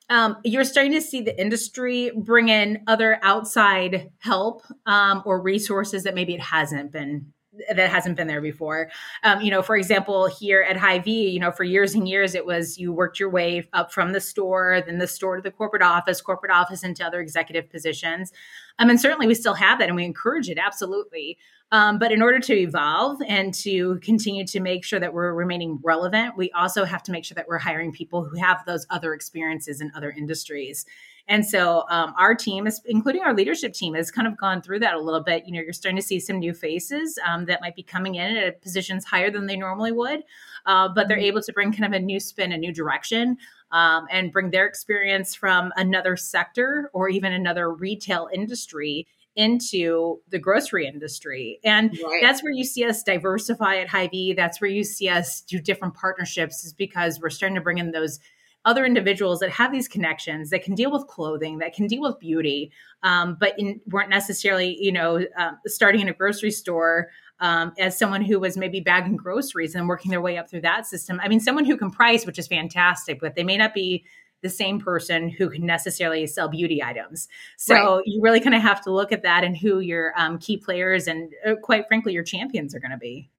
um, 0.09 0.37
you're 0.43 0.63
starting 0.63 0.93
to 0.93 1.01
see 1.01 1.21
the 1.21 1.39
industry 1.39 2.11
bring 2.15 2.49
in 2.49 2.83
other 2.87 3.19
outside 3.21 4.09
help 4.19 4.63
um, 4.85 5.21
or 5.25 5.41
resources 5.41 6.03
that 6.03 6.15
maybe 6.15 6.33
it 6.33 6.41
hasn't 6.41 6.91
been 6.91 7.33
that 7.73 7.89
hasn't 7.89 8.15
been 8.15 8.27
there 8.27 8.41
before. 8.41 8.89
Um, 9.23 9.41
you 9.41 9.51
know, 9.51 9.61
for 9.61 9.75
example, 9.75 10.27
here 10.27 10.61
at 10.61 10.77
Hy-Vee, 10.77 11.29
you 11.29 11.39
know, 11.39 11.51
for 11.51 11.63
years 11.63 11.95
and 11.95 12.07
years, 12.07 12.35
it 12.35 12.45
was 12.45 12.77
you 12.77 12.93
worked 12.93 13.19
your 13.19 13.29
way 13.29 13.67
up 13.73 13.91
from 13.91 14.13
the 14.13 14.21
store, 14.21 14.81
then 14.85 14.97
the 14.97 15.07
store 15.07 15.35
to 15.35 15.41
the 15.41 15.51
corporate 15.51 15.81
office, 15.81 16.21
corporate 16.21 16.51
office 16.51 16.83
into 16.83 17.05
other 17.05 17.21
executive 17.21 17.69
positions. 17.69 18.31
Um, 18.79 18.89
and 18.89 19.01
certainly 19.01 19.27
we 19.27 19.35
still 19.35 19.55
have 19.55 19.79
that 19.79 19.87
and 19.87 19.95
we 19.95 20.05
encourage 20.05 20.49
it, 20.49 20.57
absolutely. 20.57 21.37
Um, 21.71 21.99
but 21.99 22.11
in 22.11 22.21
order 22.21 22.39
to 22.39 22.53
evolve 22.53 23.21
and 23.27 23.53
to 23.55 23.99
continue 23.99 24.45
to 24.47 24.59
make 24.61 24.85
sure 24.85 24.99
that 24.99 25.13
we're 25.13 25.33
remaining 25.33 25.79
relevant, 25.83 26.37
we 26.37 26.49
also 26.51 26.85
have 26.85 27.03
to 27.03 27.11
make 27.11 27.25
sure 27.25 27.35
that 27.35 27.47
we're 27.47 27.57
hiring 27.57 27.91
people 27.91 28.23
who 28.23 28.37
have 28.37 28.63
those 28.65 28.85
other 28.89 29.13
experiences 29.13 29.81
in 29.81 29.91
other 29.93 30.11
industries. 30.11 30.85
And 31.29 31.45
so 31.45 31.83
um, 31.89 32.13
our 32.17 32.33
team, 32.35 32.67
is, 32.67 32.81
including 32.85 33.21
our 33.21 33.33
leadership 33.33 33.73
team, 33.73 33.95
has 33.95 34.09
kind 34.11 34.27
of 34.27 34.37
gone 34.37 34.61
through 34.61 34.79
that 34.79 34.93
a 34.93 34.99
little 34.99 35.21
bit. 35.21 35.45
You 35.45 35.53
know, 35.53 35.59
you're 35.59 35.73
starting 35.73 35.97
to 35.97 36.01
see 36.01 36.19
some 36.19 36.39
new 36.39 36.53
faces 36.53 37.19
um, 37.27 37.45
that 37.45 37.59
might 37.61 37.75
be 37.75 37.83
coming 37.83 38.15
in 38.15 38.37
at 38.37 38.61
positions 38.61 39.03
higher 39.03 39.29
than 39.29 39.45
they 39.45 39.57
normally 39.57 39.91
would, 39.91 40.23
uh, 40.65 40.87
but 40.87 41.07
they're 41.07 41.17
mm-hmm. 41.17 41.25
able 41.25 41.41
to 41.41 41.51
bring 41.51 41.71
kind 41.73 41.85
of 41.85 41.91
a 41.91 42.03
new 42.03 42.19
spin, 42.19 42.53
a 42.53 42.57
new 42.57 42.73
direction, 42.73 43.37
um, 43.71 44.07
and 44.09 44.31
bring 44.31 44.51
their 44.51 44.65
experience 44.65 45.35
from 45.35 45.73
another 45.75 46.15
sector 46.15 46.89
or 46.93 47.09
even 47.09 47.33
another 47.33 47.69
retail 47.73 48.29
industry 48.33 49.05
into 49.35 50.19
the 50.29 50.39
grocery 50.39 50.87
industry. 50.87 51.59
And 51.63 51.91
right. 51.91 52.21
that's 52.23 52.41
where 52.41 52.51
you 52.51 52.63
see 52.63 52.85
us 52.85 53.03
diversify 53.03 53.77
at 53.77 53.87
Hy-Vee. 53.87 54.33
That's 54.33 54.59
where 54.59 54.69
you 54.69 54.83
see 54.83 55.09
us 55.09 55.41
do 55.41 55.59
different 55.59 55.93
partnerships, 55.93 56.63
is 56.63 56.73
because 56.73 57.19
we're 57.19 57.29
starting 57.29 57.55
to 57.55 57.61
bring 57.61 57.77
in 57.77 57.91
those 57.91 58.19
other 58.67 58.85
individuals 58.85 59.39
that 59.39 59.49
have 59.49 59.71
these 59.71 59.87
connections 59.87 60.49
that 60.49 60.61
can 60.61 60.75
deal 60.75 60.91
with 60.91 61.07
clothing, 61.07 61.57
that 61.59 61.73
can 61.73 61.87
deal 61.87 62.01
with 62.01 62.19
beauty, 62.19 62.69
um, 63.01 63.37
but 63.39 63.57
in, 63.57 63.79
weren't 63.87 64.09
necessarily, 64.09 64.77
you 64.79 64.91
know, 64.91 65.25
um, 65.37 65.57
starting 65.65 66.01
in 66.01 66.09
a 66.09 66.13
grocery 66.13 66.51
store 66.51 67.07
um, 67.39 67.71
as 67.79 67.97
someone 67.97 68.21
who 68.21 68.41
was 68.41 68.57
maybe 68.57 68.81
bagging 68.81 69.15
groceries 69.15 69.73
and 69.73 69.87
working 69.87 70.11
their 70.11 70.19
way 70.19 70.37
up 70.37 70.49
through 70.49 70.59
that 70.59 70.85
system. 70.85 71.17
I 71.23 71.29
mean, 71.29 71.39
someone 71.39 71.63
who 71.63 71.77
can 71.77 71.89
price, 71.89 72.25
which 72.25 72.37
is 72.37 72.47
fantastic, 72.47 73.21
but 73.21 73.35
they 73.35 73.43
may 73.43 73.55
not 73.55 73.73
be 73.73 74.03
the 74.41 74.49
same 74.49 74.81
person 74.81 75.29
who 75.29 75.49
can 75.49 75.65
necessarily 75.65 76.27
sell 76.27 76.49
beauty 76.49 76.83
items. 76.83 77.29
So 77.55 77.73
right. 77.75 78.03
you 78.05 78.21
really 78.21 78.41
kind 78.41 78.53
of 78.53 78.61
have 78.61 78.81
to 78.83 78.91
look 78.91 79.13
at 79.13 79.23
that 79.23 79.45
and 79.45 79.55
who 79.55 79.79
your 79.79 80.13
um, 80.17 80.39
key 80.39 80.57
players 80.57 81.07
and 81.07 81.31
uh, 81.45 81.55
quite 81.55 81.87
frankly 81.87 82.11
your 82.11 82.23
champions 82.23 82.75
are 82.75 82.79
going 82.79 82.91
to 82.91 82.97
be. 82.97 83.29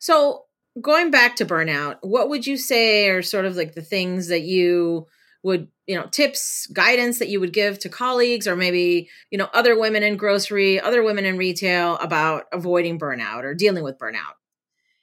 So 0.00 0.46
going 0.80 1.10
back 1.10 1.36
to 1.36 1.46
burnout, 1.46 1.98
what 2.02 2.28
would 2.28 2.46
you 2.46 2.56
say 2.56 3.08
are 3.08 3.22
sort 3.22 3.44
of 3.44 3.56
like 3.56 3.74
the 3.74 3.82
things 3.82 4.28
that 4.28 4.42
you 4.42 5.06
would 5.42 5.68
you 5.86 5.96
know 5.96 6.06
tips 6.06 6.66
guidance 6.68 7.18
that 7.18 7.28
you 7.28 7.40
would 7.40 7.52
give 7.52 7.78
to 7.78 7.88
colleagues 7.88 8.46
or 8.46 8.56
maybe 8.56 9.08
you 9.30 9.38
know 9.38 9.48
other 9.54 9.78
women 9.78 10.02
in 10.02 10.16
grocery 10.16 10.78
other 10.78 11.02
women 11.02 11.24
in 11.24 11.38
retail 11.38 11.96
about 11.96 12.44
avoiding 12.52 12.98
burnout 12.98 13.42
or 13.42 13.54
dealing 13.54 13.82
with 13.82 13.98
burnout 13.98 14.36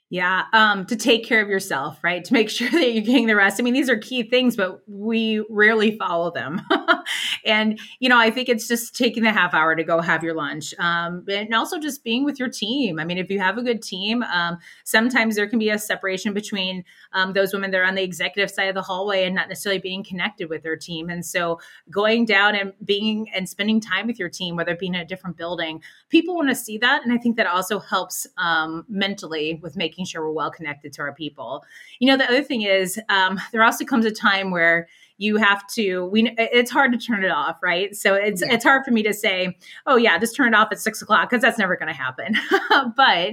yeah, 0.10 0.44
um, 0.54 0.86
to 0.86 0.96
take 0.96 1.26
care 1.26 1.42
of 1.42 1.50
yourself, 1.50 2.02
right? 2.02 2.24
To 2.24 2.34
make 2.34 2.50
sure 2.58 2.70
that 2.70 2.94
you're 2.94 3.04
getting 3.04 3.28
the 3.28 3.36
rest. 3.36 3.60
I 3.60 3.64
mean, 3.64 3.74
these 3.74 3.90
are 3.90 3.98
key 3.98 4.24
things, 4.24 4.56
but 4.56 4.82
we 4.88 5.46
rarely 5.50 5.98
follow 5.98 6.32
them. 6.32 6.62
and 7.46 7.80
you 8.00 8.08
know, 8.08 8.18
I 8.18 8.32
think 8.32 8.48
it's 8.48 8.68
just 8.68 8.96
taking 8.96 9.24
the 9.24 9.32
half 9.32 9.54
hour 9.54 9.76
to 9.76 9.84
go 9.84 10.00
have 10.00 10.24
your 10.24 10.34
lunch, 10.34 10.74
um, 10.80 11.26
and 11.30 11.54
also 11.54 11.80
just 11.80 12.04
being 12.04 12.24
with 12.24 12.40
your 12.40 12.50
team. 12.50 13.00
I 13.00 13.06
mean, 13.06 13.18
if 13.18 13.30
you 13.30 13.40
have 13.40 13.58
a 13.58 13.62
good 13.62 13.82
team, 13.82 14.24
um, 14.24 14.58
sometimes 14.86 15.36
there 15.36 15.48
can 15.48 15.60
be 15.60 15.70
a 15.70 15.80
separation 15.80 16.34
between 16.34 16.86
um, 17.12 17.34
those 17.34 17.54
women 17.54 17.72
that 17.72 17.80
are 17.80 17.86
on 17.86 17.96
the 17.96 18.04
executive 18.04 18.50
side 18.50 18.70
of 18.70 18.76
the 18.76 18.82
hallway 18.82 19.26
and 19.26 19.36
not 19.36 19.50
necessarily 19.50 19.80
being 19.80 20.04
connected 20.04 20.50
with 20.50 20.64
their 20.64 20.78
team. 20.78 21.10
And 21.10 21.26
so, 21.26 21.60
going 21.90 22.26
down 22.26 22.56
and 22.56 22.74
being 22.84 23.30
and 23.36 23.48
spending 23.48 23.82
time 23.82 24.08
with 24.08 24.20
your 24.20 24.30
team, 24.30 24.56
whether 24.56 24.72
it 24.72 24.80
be 24.80 24.88
in 24.88 24.96
a 24.96 25.06
different 25.06 25.36
building, 25.36 25.82
people 26.10 26.36
want 26.36 26.48
to 26.48 26.56
see 26.56 26.78
that, 26.78 27.04
and 27.04 27.12
I 27.12 27.18
think 27.18 27.36
that 27.36 27.48
also 27.48 27.80
helps 27.80 28.26
um, 28.38 28.86
mentally 28.88 29.60
with 29.62 29.76
making 29.76 29.97
making 29.98 30.06
sure 30.06 30.22
we're 30.22 30.32
well 30.32 30.52
connected 30.52 30.94
to 30.94 31.02
our 31.02 31.14
people. 31.14 31.66
You 32.00 32.08
know, 32.08 32.18
the 32.18 32.26
other 32.26 32.44
thing 32.44 32.62
is 32.62 33.00
um, 33.10 33.40
there 33.52 33.64
also 33.64 33.84
comes 33.84 34.06
a 34.06 34.12
time 34.12 34.52
where 34.52 34.88
you 35.20 35.38
have 35.38 35.66
to 35.66 36.06
we 36.06 36.32
it's 36.38 36.70
hard 36.70 36.92
to 36.92 36.98
turn 37.00 37.24
it 37.24 37.32
off 37.32 37.58
right 37.64 37.96
so 37.96 38.14
it's 38.14 38.44
yeah. 38.46 38.54
it's 38.54 38.64
hard 38.64 38.86
for 38.86 38.92
me 38.92 39.02
to 39.02 39.12
say 39.12 39.58
oh 39.88 39.96
yeah 39.96 40.16
just 40.20 40.36
turn 40.36 40.54
it 40.54 40.56
off 40.56 40.68
at 40.72 40.80
six 40.80 41.02
o'clock 41.02 41.28
because 41.28 41.42
that's 41.42 41.58
never 41.58 41.76
going 41.76 41.88
to 41.88 41.94
happen 41.94 42.36
but 42.96 43.30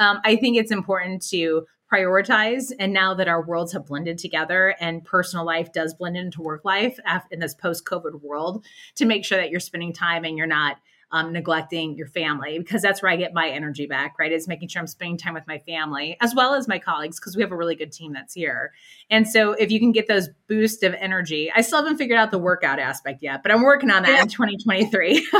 um, 0.00 0.18
i 0.24 0.34
think 0.34 0.56
it's 0.56 0.72
important 0.72 1.24
to 1.24 1.64
prioritize 1.92 2.72
and 2.80 2.92
now 2.92 3.14
that 3.14 3.28
our 3.28 3.40
worlds 3.40 3.72
have 3.72 3.86
blended 3.86 4.18
together 4.18 4.74
and 4.80 5.04
personal 5.04 5.46
life 5.46 5.72
does 5.72 5.94
blend 5.94 6.16
into 6.16 6.42
work 6.42 6.64
life 6.64 6.98
in 7.30 7.38
this 7.38 7.54
post 7.54 7.84
covid 7.84 8.20
world 8.20 8.64
to 8.96 9.04
make 9.04 9.24
sure 9.24 9.38
that 9.38 9.48
you're 9.48 9.60
spending 9.60 9.92
time 9.92 10.24
and 10.24 10.36
you're 10.36 10.44
not 10.44 10.78
um, 11.10 11.32
neglecting 11.32 11.96
your 11.96 12.06
family 12.06 12.58
because 12.58 12.82
that's 12.82 13.02
where 13.02 13.10
I 13.10 13.16
get 13.16 13.32
my 13.32 13.48
energy 13.48 13.86
back, 13.86 14.16
right? 14.18 14.30
Is 14.30 14.46
making 14.46 14.68
sure 14.68 14.80
I'm 14.80 14.86
spending 14.86 15.16
time 15.16 15.34
with 15.34 15.46
my 15.46 15.58
family 15.58 16.16
as 16.20 16.34
well 16.34 16.54
as 16.54 16.68
my 16.68 16.78
colleagues 16.78 17.18
because 17.18 17.34
we 17.34 17.42
have 17.42 17.52
a 17.52 17.56
really 17.56 17.74
good 17.74 17.92
team 17.92 18.12
that's 18.12 18.34
here. 18.34 18.72
And 19.10 19.26
so 19.26 19.52
if 19.52 19.70
you 19.70 19.80
can 19.80 19.92
get 19.92 20.06
those 20.06 20.28
boosts 20.48 20.82
of 20.82 20.94
energy, 20.94 21.50
I 21.54 21.62
still 21.62 21.78
haven't 21.78 21.96
figured 21.96 22.18
out 22.18 22.30
the 22.30 22.38
workout 22.38 22.78
aspect 22.78 23.22
yet, 23.22 23.42
but 23.42 23.52
I'm 23.52 23.62
working 23.62 23.90
on 23.90 24.02
that 24.02 24.12
yeah. 24.12 24.22
in 24.22 24.28
2023. 24.28 25.26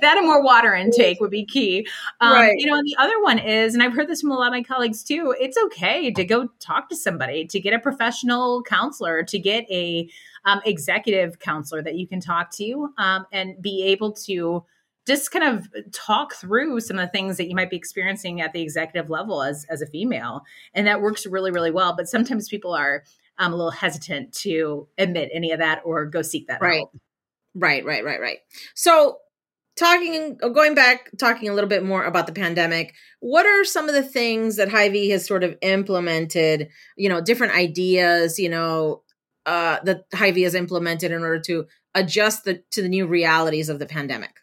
that 0.00 0.16
and 0.16 0.26
more 0.26 0.42
water 0.42 0.74
intake 0.74 1.20
would 1.20 1.30
be 1.30 1.44
key. 1.46 1.86
Um, 2.20 2.32
right. 2.32 2.54
You 2.56 2.66
know, 2.66 2.76
and 2.76 2.86
the 2.86 2.96
other 2.98 3.20
one 3.22 3.38
is, 3.38 3.74
and 3.74 3.82
I've 3.82 3.94
heard 3.94 4.08
this 4.08 4.20
from 4.20 4.32
a 4.32 4.34
lot 4.34 4.48
of 4.48 4.52
my 4.52 4.62
colleagues 4.62 5.02
too, 5.02 5.34
it's 5.40 5.56
okay 5.66 6.10
to 6.10 6.24
go 6.24 6.48
talk 6.60 6.90
to 6.90 6.96
somebody, 6.96 7.46
to 7.46 7.60
get 7.60 7.72
a 7.72 7.78
professional 7.78 8.62
counselor, 8.62 9.22
to 9.22 9.38
get 9.38 9.64
a 9.70 10.08
um, 10.44 10.60
executive 10.64 11.38
counselor 11.38 11.82
that 11.82 11.96
you 11.96 12.06
can 12.06 12.20
talk 12.20 12.50
to 12.52 12.92
um, 12.98 13.26
and 13.32 13.60
be 13.60 13.82
able 13.84 14.12
to 14.12 14.64
just 15.06 15.30
kind 15.30 15.44
of 15.44 15.68
talk 15.90 16.34
through 16.34 16.80
some 16.80 16.98
of 16.98 17.06
the 17.06 17.10
things 17.10 17.38
that 17.38 17.48
you 17.48 17.54
might 17.54 17.70
be 17.70 17.76
experiencing 17.76 18.42
at 18.42 18.52
the 18.52 18.60
executive 18.60 19.08
level 19.08 19.42
as 19.42 19.64
as 19.70 19.80
a 19.80 19.86
female. 19.86 20.42
And 20.74 20.86
that 20.86 21.00
works 21.00 21.26
really 21.26 21.50
really 21.50 21.70
well. 21.70 21.94
But 21.96 22.08
sometimes 22.08 22.48
people 22.48 22.74
are 22.74 23.04
um, 23.38 23.52
a 23.52 23.56
little 23.56 23.70
hesitant 23.70 24.32
to 24.34 24.86
admit 24.98 25.30
any 25.32 25.52
of 25.52 25.60
that 25.60 25.82
or 25.84 26.04
go 26.04 26.22
seek 26.22 26.48
that 26.48 26.60
right. 26.60 26.78
help. 26.78 26.92
right 27.54 27.84
right 27.84 28.04
right 28.04 28.20
right. 28.20 28.38
So 28.74 29.18
talking 29.78 30.36
going 30.36 30.74
back 30.74 31.10
talking 31.18 31.48
a 31.48 31.54
little 31.54 31.70
bit 31.70 31.84
more 31.84 32.04
about 32.04 32.26
the 32.26 32.32
pandemic 32.32 32.94
what 33.20 33.46
are 33.46 33.64
some 33.64 33.88
of 33.88 33.94
the 33.94 34.02
things 34.02 34.56
that 34.56 34.68
Hy-Vee 34.68 35.10
has 35.10 35.24
sort 35.24 35.44
of 35.44 35.56
implemented 35.62 36.68
you 36.96 37.08
know 37.08 37.20
different 37.20 37.54
ideas 37.54 38.40
you 38.40 38.48
know 38.48 39.02
uh, 39.48 39.80
that 39.84 40.04
Hy-Vee 40.12 40.42
has 40.42 40.54
implemented 40.54 41.10
in 41.10 41.22
order 41.22 41.40
to 41.40 41.66
adjust 41.94 42.44
the, 42.44 42.62
to 42.72 42.82
the 42.82 42.88
new 42.88 43.06
realities 43.06 43.70
of 43.70 43.78
the 43.78 43.86
pandemic. 43.86 44.40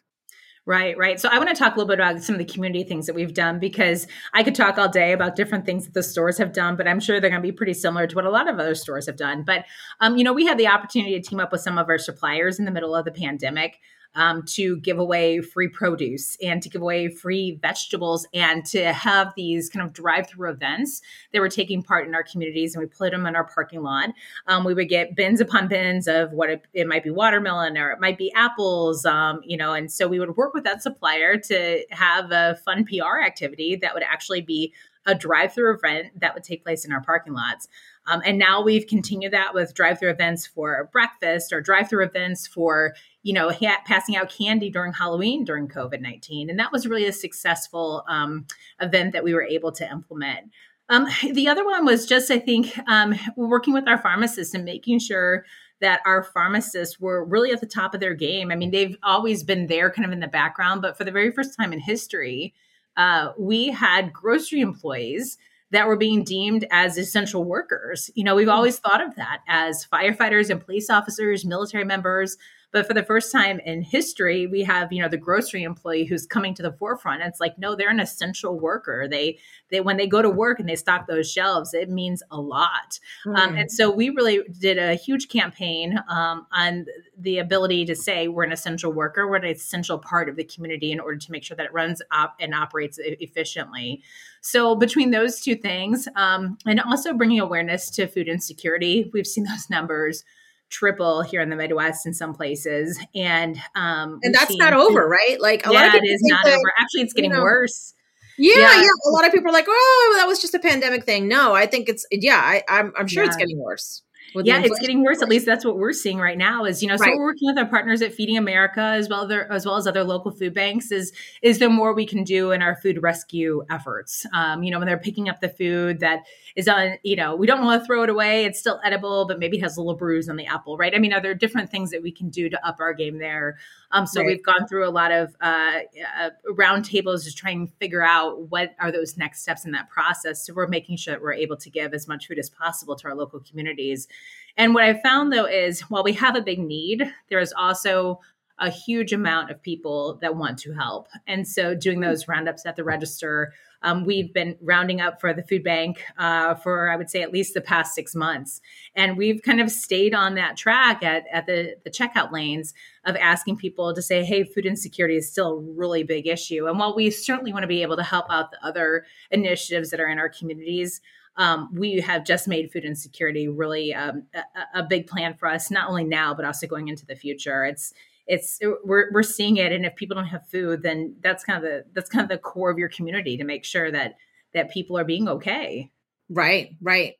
Right, 0.68 0.98
right. 0.98 1.20
So 1.20 1.28
I 1.30 1.38
want 1.38 1.48
to 1.48 1.54
talk 1.54 1.76
a 1.76 1.78
little 1.78 1.86
bit 1.86 2.00
about 2.00 2.20
some 2.24 2.34
of 2.34 2.40
the 2.40 2.44
community 2.44 2.82
things 2.82 3.06
that 3.06 3.14
we've 3.14 3.32
done 3.32 3.60
because 3.60 4.08
I 4.34 4.42
could 4.42 4.56
talk 4.56 4.78
all 4.78 4.88
day 4.88 5.12
about 5.12 5.36
different 5.36 5.64
things 5.64 5.84
that 5.84 5.94
the 5.94 6.02
stores 6.02 6.38
have 6.38 6.52
done, 6.52 6.74
but 6.74 6.88
I'm 6.88 6.98
sure 6.98 7.20
they're 7.20 7.30
going 7.30 7.40
to 7.40 7.48
be 7.48 7.52
pretty 7.52 7.74
similar 7.74 8.08
to 8.08 8.16
what 8.16 8.24
a 8.24 8.30
lot 8.30 8.48
of 8.48 8.58
other 8.58 8.74
stores 8.74 9.06
have 9.06 9.16
done. 9.16 9.44
But 9.44 9.64
um, 10.00 10.16
you 10.16 10.24
know, 10.24 10.32
we 10.32 10.44
had 10.44 10.58
the 10.58 10.66
opportunity 10.66 11.20
to 11.20 11.28
team 11.28 11.38
up 11.38 11.52
with 11.52 11.60
some 11.60 11.78
of 11.78 11.88
our 11.88 11.98
suppliers 11.98 12.58
in 12.58 12.64
the 12.64 12.72
middle 12.72 12.96
of 12.96 13.04
the 13.04 13.12
pandemic 13.12 13.78
um, 14.16 14.42
to 14.46 14.78
give 14.78 14.98
away 14.98 15.40
free 15.40 15.68
produce 15.68 16.36
and 16.42 16.62
to 16.62 16.68
give 16.68 16.82
away 16.82 17.08
free 17.08 17.58
vegetables 17.62 18.26
and 18.34 18.64
to 18.66 18.92
have 18.92 19.32
these 19.36 19.68
kind 19.68 19.86
of 19.86 19.92
drive 19.92 20.28
through 20.28 20.50
events 20.50 21.02
that 21.32 21.40
were 21.40 21.48
taking 21.48 21.82
part 21.82 22.08
in 22.08 22.14
our 22.14 22.24
communities. 22.24 22.74
And 22.74 22.82
we 22.82 22.88
put 22.88 23.12
them 23.12 23.26
in 23.26 23.36
our 23.36 23.44
parking 23.44 23.82
lot. 23.82 24.10
Um, 24.46 24.64
we 24.64 24.74
would 24.74 24.88
get 24.88 25.14
bins 25.14 25.40
upon 25.40 25.68
bins 25.68 26.08
of 26.08 26.32
what 26.32 26.50
it, 26.50 26.66
it, 26.72 26.88
might 26.88 27.04
be 27.04 27.10
watermelon 27.10 27.76
or 27.76 27.90
it 27.90 28.00
might 28.00 28.16
be 28.16 28.32
apples, 28.32 29.04
um, 29.04 29.40
you 29.44 29.56
know. 29.56 29.74
And 29.74 29.92
so 29.92 30.08
we 30.08 30.18
would 30.18 30.36
work 30.36 30.54
with 30.54 30.64
that 30.64 30.82
supplier 30.82 31.36
to 31.38 31.84
have 31.90 32.32
a 32.32 32.58
fun 32.64 32.84
PR 32.84 33.20
activity 33.24 33.76
that 33.76 33.92
would 33.92 34.02
actually 34.02 34.40
be 34.40 34.72
a 35.06 35.14
drive 35.14 35.54
through 35.54 35.74
event 35.74 36.08
that 36.20 36.34
would 36.34 36.42
take 36.42 36.64
place 36.64 36.84
in 36.84 36.92
our 36.92 37.00
parking 37.00 37.32
lots. 37.32 37.68
Um, 38.06 38.22
and 38.24 38.38
now 38.38 38.62
we've 38.62 38.86
continued 38.86 39.32
that 39.32 39.54
with 39.54 39.74
drive 39.74 39.98
through 39.98 40.10
events 40.10 40.46
for 40.46 40.88
breakfast 40.92 41.52
or 41.52 41.60
drive 41.60 41.88
through 41.88 42.04
events 42.04 42.46
for, 42.46 42.94
you 43.22 43.32
know, 43.32 43.50
ha- 43.50 43.82
passing 43.84 44.16
out 44.16 44.30
candy 44.30 44.70
during 44.70 44.92
Halloween 44.92 45.44
during 45.44 45.68
COVID 45.68 46.00
19. 46.00 46.48
And 46.48 46.58
that 46.58 46.72
was 46.72 46.86
really 46.86 47.06
a 47.06 47.12
successful 47.12 48.04
um, 48.08 48.46
event 48.80 49.12
that 49.12 49.24
we 49.24 49.34
were 49.34 49.42
able 49.42 49.72
to 49.72 49.90
implement. 49.90 50.50
Um, 50.88 51.06
the 51.32 51.48
other 51.48 51.64
one 51.64 51.84
was 51.84 52.06
just, 52.06 52.30
I 52.30 52.38
think, 52.38 52.78
um, 52.88 53.14
working 53.36 53.74
with 53.74 53.88
our 53.88 53.98
pharmacists 53.98 54.54
and 54.54 54.64
making 54.64 55.00
sure 55.00 55.44
that 55.80 56.00
our 56.06 56.22
pharmacists 56.22 56.98
were 56.98 57.24
really 57.24 57.50
at 57.52 57.60
the 57.60 57.66
top 57.66 57.92
of 57.92 58.00
their 58.00 58.14
game. 58.14 58.50
I 58.50 58.56
mean, 58.56 58.70
they've 58.70 58.96
always 59.02 59.42
been 59.42 59.66
there 59.66 59.90
kind 59.90 60.06
of 60.06 60.12
in 60.12 60.20
the 60.20 60.28
background, 60.28 60.80
but 60.80 60.96
for 60.96 61.04
the 61.04 61.10
very 61.10 61.30
first 61.30 61.56
time 61.56 61.72
in 61.72 61.80
history, 61.80 62.54
uh, 62.96 63.32
we 63.38 63.68
had 63.68 64.12
grocery 64.12 64.60
employees 64.60 65.36
that 65.70 65.86
were 65.86 65.96
being 65.96 66.22
deemed 66.22 66.66
as 66.70 66.96
essential 66.96 67.44
workers. 67.44 68.10
You 68.14 68.24
know, 68.24 68.34
we've 68.34 68.46
hmm. 68.46 68.52
always 68.52 68.78
thought 68.78 69.02
of 69.02 69.16
that 69.16 69.40
as 69.48 69.86
firefighters 69.92 70.50
and 70.50 70.64
police 70.64 70.90
officers, 70.90 71.44
military 71.44 71.84
members, 71.84 72.36
but 72.76 72.86
for 72.86 72.92
the 72.92 73.02
first 73.02 73.32
time 73.32 73.58
in 73.60 73.80
history, 73.80 74.46
we 74.46 74.62
have, 74.62 74.92
you 74.92 75.00
know, 75.00 75.08
the 75.08 75.16
grocery 75.16 75.62
employee 75.62 76.04
who's 76.04 76.26
coming 76.26 76.52
to 76.52 76.62
the 76.62 76.72
forefront. 76.72 77.22
And 77.22 77.30
it's 77.30 77.40
like, 77.40 77.56
no, 77.56 77.74
they're 77.74 77.88
an 77.88 78.00
essential 78.00 78.60
worker. 78.60 79.08
They, 79.08 79.38
they, 79.70 79.80
when 79.80 79.96
they 79.96 80.06
go 80.06 80.20
to 80.20 80.28
work 80.28 80.60
and 80.60 80.68
they 80.68 80.76
stock 80.76 81.06
those 81.06 81.32
shelves, 81.32 81.72
it 81.72 81.88
means 81.88 82.22
a 82.30 82.38
lot. 82.38 83.00
Mm. 83.24 83.38
Um, 83.38 83.56
and 83.56 83.72
so 83.72 83.90
we 83.90 84.10
really 84.10 84.42
did 84.60 84.76
a 84.76 84.94
huge 84.94 85.28
campaign 85.28 85.98
um, 86.10 86.46
on 86.52 86.84
the 87.18 87.38
ability 87.38 87.86
to 87.86 87.96
say 87.96 88.28
we're 88.28 88.44
an 88.44 88.52
essential 88.52 88.92
worker, 88.92 89.26
we're 89.26 89.36
an 89.36 89.46
essential 89.46 89.98
part 89.98 90.28
of 90.28 90.36
the 90.36 90.44
community 90.44 90.92
in 90.92 91.00
order 91.00 91.16
to 91.16 91.32
make 91.32 91.44
sure 91.44 91.56
that 91.56 91.64
it 91.64 91.72
runs 91.72 92.02
up 92.10 92.36
and 92.40 92.54
operates 92.54 92.98
efficiently. 93.00 94.02
So 94.42 94.74
between 94.74 95.12
those 95.12 95.40
two 95.40 95.54
things, 95.54 96.08
um, 96.14 96.58
and 96.66 96.78
also 96.78 97.14
bringing 97.14 97.40
awareness 97.40 97.88
to 97.92 98.06
food 98.06 98.28
insecurity, 98.28 99.10
we've 99.14 99.26
seen 99.26 99.44
those 99.44 99.70
numbers 99.70 100.24
triple 100.68 101.22
here 101.22 101.40
in 101.40 101.50
the 101.50 101.56
Midwest 101.56 102.06
in 102.06 102.14
some 102.14 102.34
places. 102.34 102.98
And 103.14 103.56
um 103.74 104.20
and 104.22 104.34
that's 104.34 104.56
not 104.56 104.72
over, 104.72 105.08
right? 105.08 105.40
Like 105.40 105.66
a 105.66 105.72
yeah, 105.72 105.80
lot 105.80 105.88
of 105.88 105.94
it 105.94 106.06
is 106.06 106.20
not 106.24 106.44
that, 106.44 106.54
over. 106.54 106.72
Actually, 106.78 107.02
it's 107.02 107.12
getting 107.12 107.30
you 107.30 107.36
know, 107.36 107.42
worse. 107.42 107.94
Yeah, 108.38 108.54
yeah, 108.56 108.82
yeah, 108.82 108.88
A 109.06 109.10
lot 109.10 109.26
of 109.26 109.32
people 109.32 109.48
are 109.48 109.52
like, 109.52 109.64
"Oh, 109.66 110.14
that 110.18 110.26
was 110.26 110.42
just 110.42 110.54
a 110.54 110.58
pandemic 110.58 111.04
thing." 111.04 111.26
No, 111.26 111.54
I 111.54 111.64
think 111.64 111.88
it's 111.88 112.06
yeah. 112.10 112.38
I, 112.38 112.62
I'm 112.68 112.92
I'm 112.98 113.06
sure 113.06 113.22
yeah. 113.22 113.28
it's 113.28 113.36
getting 113.36 113.58
worse 113.58 114.02
yeah, 114.34 114.60
it's 114.62 114.78
getting 114.80 115.02
worse. 115.02 115.22
At 115.22 115.28
least 115.28 115.46
that's 115.46 115.64
what 115.64 115.78
we're 115.78 115.92
seeing 115.92 116.18
right 116.18 116.38
now. 116.38 116.64
Is 116.64 116.82
you 116.82 116.88
know, 116.88 116.94
right. 116.96 117.12
so 117.12 117.16
we're 117.16 117.24
working 117.24 117.48
with 117.48 117.58
our 117.58 117.66
partners 117.66 118.02
at 118.02 118.12
Feeding 118.12 118.36
America 118.36 118.80
as 118.80 119.08
well, 119.08 119.30
as 119.50 119.66
well 119.66 119.76
as 119.76 119.86
other 119.86 120.04
local 120.04 120.30
food 120.30 120.54
banks. 120.54 120.90
Is 120.90 121.12
is 121.42 121.58
there 121.58 121.70
more 121.70 121.94
we 121.94 122.06
can 122.06 122.24
do 122.24 122.50
in 122.50 122.62
our 122.62 122.76
food 122.76 123.02
rescue 123.02 123.64
efforts? 123.70 124.26
Um, 124.32 124.62
you 124.62 124.70
know, 124.70 124.78
when 124.78 124.86
they're 124.86 124.98
picking 124.98 125.28
up 125.28 125.40
the 125.40 125.48
food 125.48 126.00
that 126.00 126.20
is 126.54 126.68
on, 126.68 126.96
you 127.02 127.16
know, 127.16 127.36
we 127.36 127.46
don't 127.46 127.64
want 127.64 127.82
to 127.82 127.86
throw 127.86 128.02
it 128.02 128.08
away. 128.08 128.44
It's 128.44 128.58
still 128.58 128.80
edible, 128.84 129.26
but 129.26 129.38
maybe 129.38 129.58
it 129.58 129.62
has 129.62 129.76
a 129.76 129.80
little 129.80 129.96
bruise 129.96 130.28
on 130.28 130.36
the 130.36 130.46
apple, 130.46 130.76
right? 130.76 130.94
I 130.94 130.98
mean, 130.98 131.12
are 131.12 131.20
there 131.20 131.34
different 131.34 131.70
things 131.70 131.90
that 131.90 132.02
we 132.02 132.10
can 132.10 132.30
do 132.30 132.48
to 132.48 132.66
up 132.66 132.76
our 132.80 132.94
game 132.94 133.18
there? 133.18 133.58
Um, 133.92 134.06
so 134.06 134.20
right. 134.20 134.26
we've 134.26 134.42
gone 134.42 134.66
through 134.66 134.88
a 134.88 134.90
lot 134.90 135.12
of 135.12 135.36
uh, 135.40 135.78
uh, 136.20 136.30
roundtables 136.50 137.24
to 137.24 137.34
try 137.34 137.50
and 137.50 137.72
figure 137.74 138.02
out 138.02 138.50
what 138.50 138.74
are 138.80 138.90
those 138.90 139.16
next 139.16 139.42
steps 139.42 139.64
in 139.64 139.72
that 139.72 139.88
process. 139.88 140.44
So 140.44 140.54
we're 140.54 140.66
making 140.66 140.96
sure 140.96 141.14
that 141.14 141.22
we're 141.22 141.34
able 141.34 141.56
to 141.58 141.70
give 141.70 141.94
as 141.94 142.08
much 142.08 142.26
food 142.26 142.38
as 142.38 142.50
possible 142.50 142.96
to 142.96 143.08
our 143.08 143.14
local 143.14 143.40
communities. 143.40 144.08
And 144.56 144.74
what 144.74 144.84
I 144.84 145.00
found 145.00 145.32
though 145.32 145.46
is 145.46 145.82
while 145.82 146.04
we 146.04 146.14
have 146.14 146.36
a 146.36 146.40
big 146.40 146.58
need, 146.58 147.02
there 147.28 147.40
is 147.40 147.52
also 147.52 148.20
a 148.58 148.70
huge 148.70 149.12
amount 149.12 149.50
of 149.50 149.62
people 149.62 150.18
that 150.22 150.36
want 150.36 150.58
to 150.58 150.72
help. 150.72 151.08
And 151.26 151.46
so 151.46 151.74
doing 151.74 152.00
those 152.00 152.26
roundups 152.26 152.64
at 152.64 152.76
the 152.76 152.84
register, 152.84 153.52
um, 153.82 154.06
we've 154.06 154.32
been 154.32 154.56
rounding 154.62 155.00
up 155.00 155.20
for 155.20 155.34
the 155.34 155.42
food 155.42 155.62
bank 155.62 156.02
uh, 156.16 156.54
for, 156.54 156.90
I 156.90 156.96
would 156.96 157.10
say, 157.10 157.20
at 157.20 157.32
least 157.32 157.52
the 157.52 157.60
past 157.60 157.94
six 157.94 158.14
months. 158.14 158.62
And 158.94 159.18
we've 159.18 159.42
kind 159.42 159.60
of 159.60 159.70
stayed 159.70 160.14
on 160.14 160.36
that 160.36 160.56
track 160.56 161.02
at, 161.02 161.24
at 161.30 161.44
the, 161.44 161.76
the 161.84 161.90
checkout 161.90 162.32
lanes 162.32 162.72
of 163.04 163.14
asking 163.16 163.58
people 163.58 163.94
to 163.94 164.00
say, 164.00 164.24
hey, 164.24 164.44
food 164.44 164.64
insecurity 164.64 165.16
is 165.16 165.30
still 165.30 165.58
a 165.58 165.60
really 165.60 166.02
big 166.02 166.26
issue. 166.26 166.66
And 166.66 166.78
while 166.78 166.96
we 166.96 167.10
certainly 167.10 167.52
want 167.52 167.64
to 167.64 167.68
be 167.68 167.82
able 167.82 167.96
to 167.96 168.02
help 168.02 168.26
out 168.30 168.50
the 168.50 168.66
other 168.66 169.04
initiatives 169.30 169.90
that 169.90 170.00
are 170.00 170.08
in 170.08 170.18
our 170.18 170.30
communities, 170.30 171.02
um, 171.36 171.68
we 171.72 172.00
have 172.00 172.24
just 172.24 172.48
made 172.48 172.72
food 172.72 172.84
insecurity 172.84 173.48
really 173.48 173.94
um, 173.94 174.24
a, 174.34 174.80
a, 174.80 174.82
big 174.82 175.06
plan 175.06 175.34
for 175.34 175.48
us, 175.48 175.70
not 175.70 175.88
only 175.88 176.04
now 176.04 176.32
but 176.32 176.44
also 176.44 176.66
going 176.66 176.88
into 176.88 177.04
the 177.04 177.16
future. 177.16 177.64
It's 177.64 177.92
it's 178.26 178.58
we're 178.84 179.12
we're 179.12 179.22
seeing 179.22 179.58
it, 179.58 179.70
and 179.72 179.84
if 179.84 179.94
people 179.96 180.16
don't 180.16 180.26
have 180.26 180.48
food, 180.48 180.82
then 180.82 181.16
that's 181.20 181.44
kind 181.44 181.58
of 181.58 181.62
the 181.62 181.84
that's 181.92 182.08
kind 182.08 182.22
of 182.22 182.28
the 182.28 182.38
core 182.38 182.70
of 182.70 182.78
your 182.78 182.88
community 182.88 183.36
to 183.36 183.44
make 183.44 183.64
sure 183.64 183.90
that 183.90 184.16
that 184.54 184.70
people 184.70 184.98
are 184.98 185.04
being 185.04 185.28
okay. 185.28 185.90
Right, 186.28 186.70
right. 186.80 187.14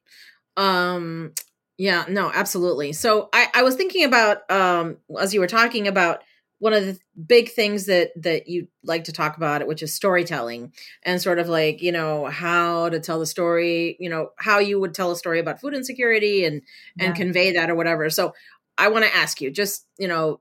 Um, 0.57 1.33
yeah, 1.79 2.07
no, 2.09 2.33
absolutely. 2.35 2.93
So 2.95 3.29
I 3.33 3.49
I 3.55 3.63
was 3.63 3.77
thinking 3.77 4.05
about 4.05 4.51
um 4.51 4.97
as 5.21 5.35
you 5.35 5.41
were 5.41 5.47
talking 5.47 5.87
about 5.87 6.23
one 6.59 6.73
of 6.73 6.85
the 6.85 6.99
big 7.27 7.51
things 7.51 7.87
that 7.87 8.11
that 8.17 8.49
you 8.49 8.69
like 8.83 9.05
to 9.05 9.13
talk 9.13 9.37
about 9.37 9.67
which 9.67 9.83
is 9.83 9.93
storytelling 9.93 10.73
and 11.03 11.21
sort 11.21 11.39
of 11.39 11.49
like 11.49 11.83
you 11.83 11.93
know 11.93 12.27
how 12.27 12.89
to 12.89 13.01
tell 13.01 13.19
the 13.19 13.27
story 13.27 13.97
you 14.01 14.09
know 14.09 14.31
how 14.39 14.59
you 14.59 14.81
would 14.81 14.95
tell 14.95 15.11
a 15.11 15.17
story 15.17 15.39
about 15.39 15.61
food 15.61 15.75
insecurity 15.75 16.45
and 16.45 16.63
and 16.99 17.09
yeah. 17.09 17.13
convey 17.13 17.53
that 17.53 17.71
or 17.71 17.75
whatever 17.75 18.09
so 18.09 18.33
i 18.79 18.89
want 18.89 19.05
to 19.05 19.15
ask 19.15 19.41
you 19.41 19.51
just 19.51 19.87
you 19.99 20.09
know 20.09 20.41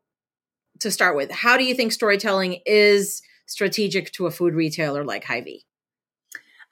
to 0.80 0.92
start 0.92 1.16
with 1.16 1.32
how 1.32 1.58
do 1.58 1.64
you 1.64 1.74
think 1.74 1.92
storytelling 1.92 2.60
is 2.66 3.22
strategic 3.46 4.12
to 4.12 4.26
a 4.26 4.32
food 4.32 4.54
retailer 4.54 5.04
like 5.04 5.24
Hy-Vee 5.24 5.66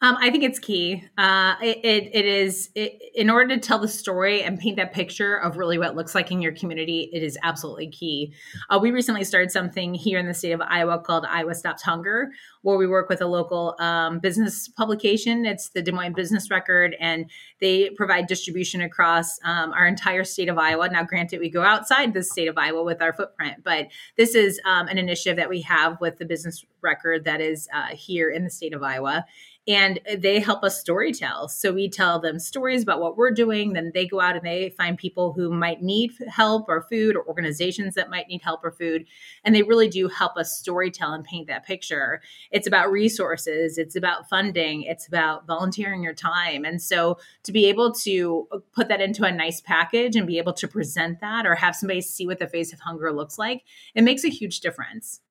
um, 0.03 0.17
I 0.19 0.29
think 0.31 0.43
it's 0.43 0.60
key. 0.60 1.01
Uh, 1.17 1.55
it, 1.62 1.77
it, 1.77 2.10
it 2.13 2.25
is 2.25 2.69
it, 2.75 3.01
in 3.15 3.29
order 3.29 3.55
to 3.55 3.62
tell 3.62 3.79
the 3.79 3.88
story 3.88 4.43
and 4.43 4.60
paint 4.60 4.75
that 4.75 4.91
picture 4.91 5.38
of 5.38 5.55
really 5.55 5.77
what 5.77 5.95
looks 5.95 6.13
like 6.13 6.29
in 6.29 6.41
your 6.41 6.51
community. 6.51 7.10
It 7.13 7.24
is 7.24 7.38
absolutely 7.41 7.88
key. 7.88 8.33
Uh, 8.69 8.79
we 8.81 8.91
recently 8.91 9.24
started 9.24 9.50
something 9.50 9.93
here 9.93 10.19
in 10.19 10.27
the 10.27 10.33
state 10.33 10.51
of 10.51 10.60
Iowa 10.60 11.00
called 11.00 11.25
Iowa 11.25 11.55
Stops 11.55 11.83
Hunger, 11.83 12.31
where 12.63 12.75
we 12.75 12.86
work 12.86 13.07
with 13.07 13.22
a 13.22 13.27
local 13.27 13.77
um, 13.79 14.19
business 14.19 14.67
publication. 14.67 15.45
It's 15.45 15.69
the 15.69 15.81
Des 15.81 15.93
Moines 15.93 16.15
Business 16.15 16.51
Record, 16.51 16.98
and 17.00 17.31
they 17.62 17.89
provide 17.91 18.27
distribution 18.27 18.81
across 18.81 19.39
um, 19.45 19.72
our 19.72 19.88
entire 19.88 20.25
state 20.25 20.50
of 20.50 20.57
Iowa. 20.57 20.89
Now, 20.89 21.03
granted, 21.03 21.39
we 21.39 21.50
go 21.50 21.63
outside 21.63 22.13
the 22.13 22.24
state 22.24 22.50
of 22.50 22.57
Iowa 22.57 22.83
with 22.83 23.01
our 23.01 23.13
footprint, 23.13 23.63
but 23.63 23.88
this 24.17 24.36
is 24.36 24.60
um, 24.65 24.89
an 24.89 24.98
initiative 24.98 25.38
that 25.38 25.48
we 25.48 25.62
have 25.62 26.01
with 26.01 26.17
the 26.17 26.25
Business 26.25 26.65
Record 26.81 27.24
that 27.24 27.39
is 27.39 27.69
uh, 27.74 27.95
here 27.95 28.29
in 28.29 28.43
the 28.43 28.50
state 28.50 28.74
of 28.74 28.83
Iowa 28.83 29.24
and 29.65 30.00
they 30.17 30.39
help 30.39 30.62
us 30.63 30.84
storytell. 30.84 31.50
So 31.50 31.72
we 31.72 31.89
tell 31.89 32.20
them 32.20 32.38
stories 32.38 32.84
about 32.84 33.00
what 33.00 33.15
we're 33.15 33.32
doing. 33.32 33.74
Then 33.74 33.91
they 33.93 34.05
go 34.05 34.20
out 34.20 34.36
and 34.36 34.46
they 34.46 34.72
find 34.72 34.98
people 34.98 35.32
who 35.32 35.51
might 35.51 35.82
need 35.82 36.12
help 36.27 36.65
or 36.67 36.82
food 36.89 37.15
or 37.15 37.25
organizations 37.25 37.96
that 37.96 38.10
might 38.10 38.27
need 38.27 38.41
help 38.41 38.62
or 38.63 38.72
food. 38.72 39.05
And 39.46 39.55
they 39.55 39.63
really 39.63 39.88
do 39.88 40.10
help 40.10 40.36
us 40.36 40.62
storytell 40.62 41.15
and 41.15 41.24
paint 41.24 41.48
that 41.48 41.65
picture. 41.65 42.22
It's 42.51 42.67
about 42.67 42.91
resources, 42.91 43.77
it's 43.77 43.96
about 43.96 44.27
funding, 44.29 44.84
it's 44.84 45.08
about 45.08 45.48
volunteering 45.48 46.03
your 46.03 46.13
time. 46.13 46.65
And 46.65 46.82
so 46.82 47.17
to 47.43 47.53
be 47.53 47.67
able 47.67 47.93
to 47.93 48.48
put 48.75 48.89
that 48.89 49.00
into 49.00 49.24
a 49.24 49.32
nice 49.32 49.62
package 49.62 50.17
and 50.17 50.27
be 50.27 50.39
able 50.39 50.53
to 50.53 50.67
present 50.67 51.22
that 51.22 51.46
or 51.46 51.55
have 51.55 51.75
somebody 51.75 52.01
see 52.01 52.27
what 52.27 52.39
the 52.39 52.48
face 52.48 52.74
of 52.74 52.82
hunger 52.82 53.13
looks 53.13 53.38
like, 53.38 53.63
it 53.96 54.03
makes 54.03 54.25
a 54.25 54.29
huge 54.29 54.60
difference. 54.60 55.22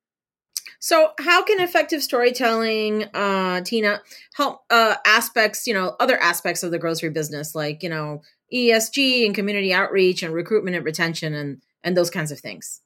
So, 0.83 1.13
how 1.21 1.45
can 1.45 1.61
effective 1.61 2.03
storytelling, 2.03 3.05
uh, 3.15 3.61
Tina, 3.61 4.03
help 4.35 4.63
uh, 4.69 4.97
aspects, 5.07 5.65
you 5.65 5.73
know, 5.73 5.95
other 6.01 6.19
aspects 6.21 6.65
of 6.65 6.73
the 6.73 6.79
grocery 6.79 7.11
business, 7.11 7.55
like 7.55 7.85
you 7.85 7.89
know, 7.89 8.23
ESG 8.53 9.25
and 9.25 9.33
community 9.33 9.73
outreach 9.73 10.25
and 10.25 10.35
recruitment 10.35 10.75
and 10.75 10.85
retention 10.85 11.35
and 11.35 11.63
and 11.85 11.97
those 11.97 12.11
kinds 12.11 12.33
of 12.33 12.41
things? 12.41 12.81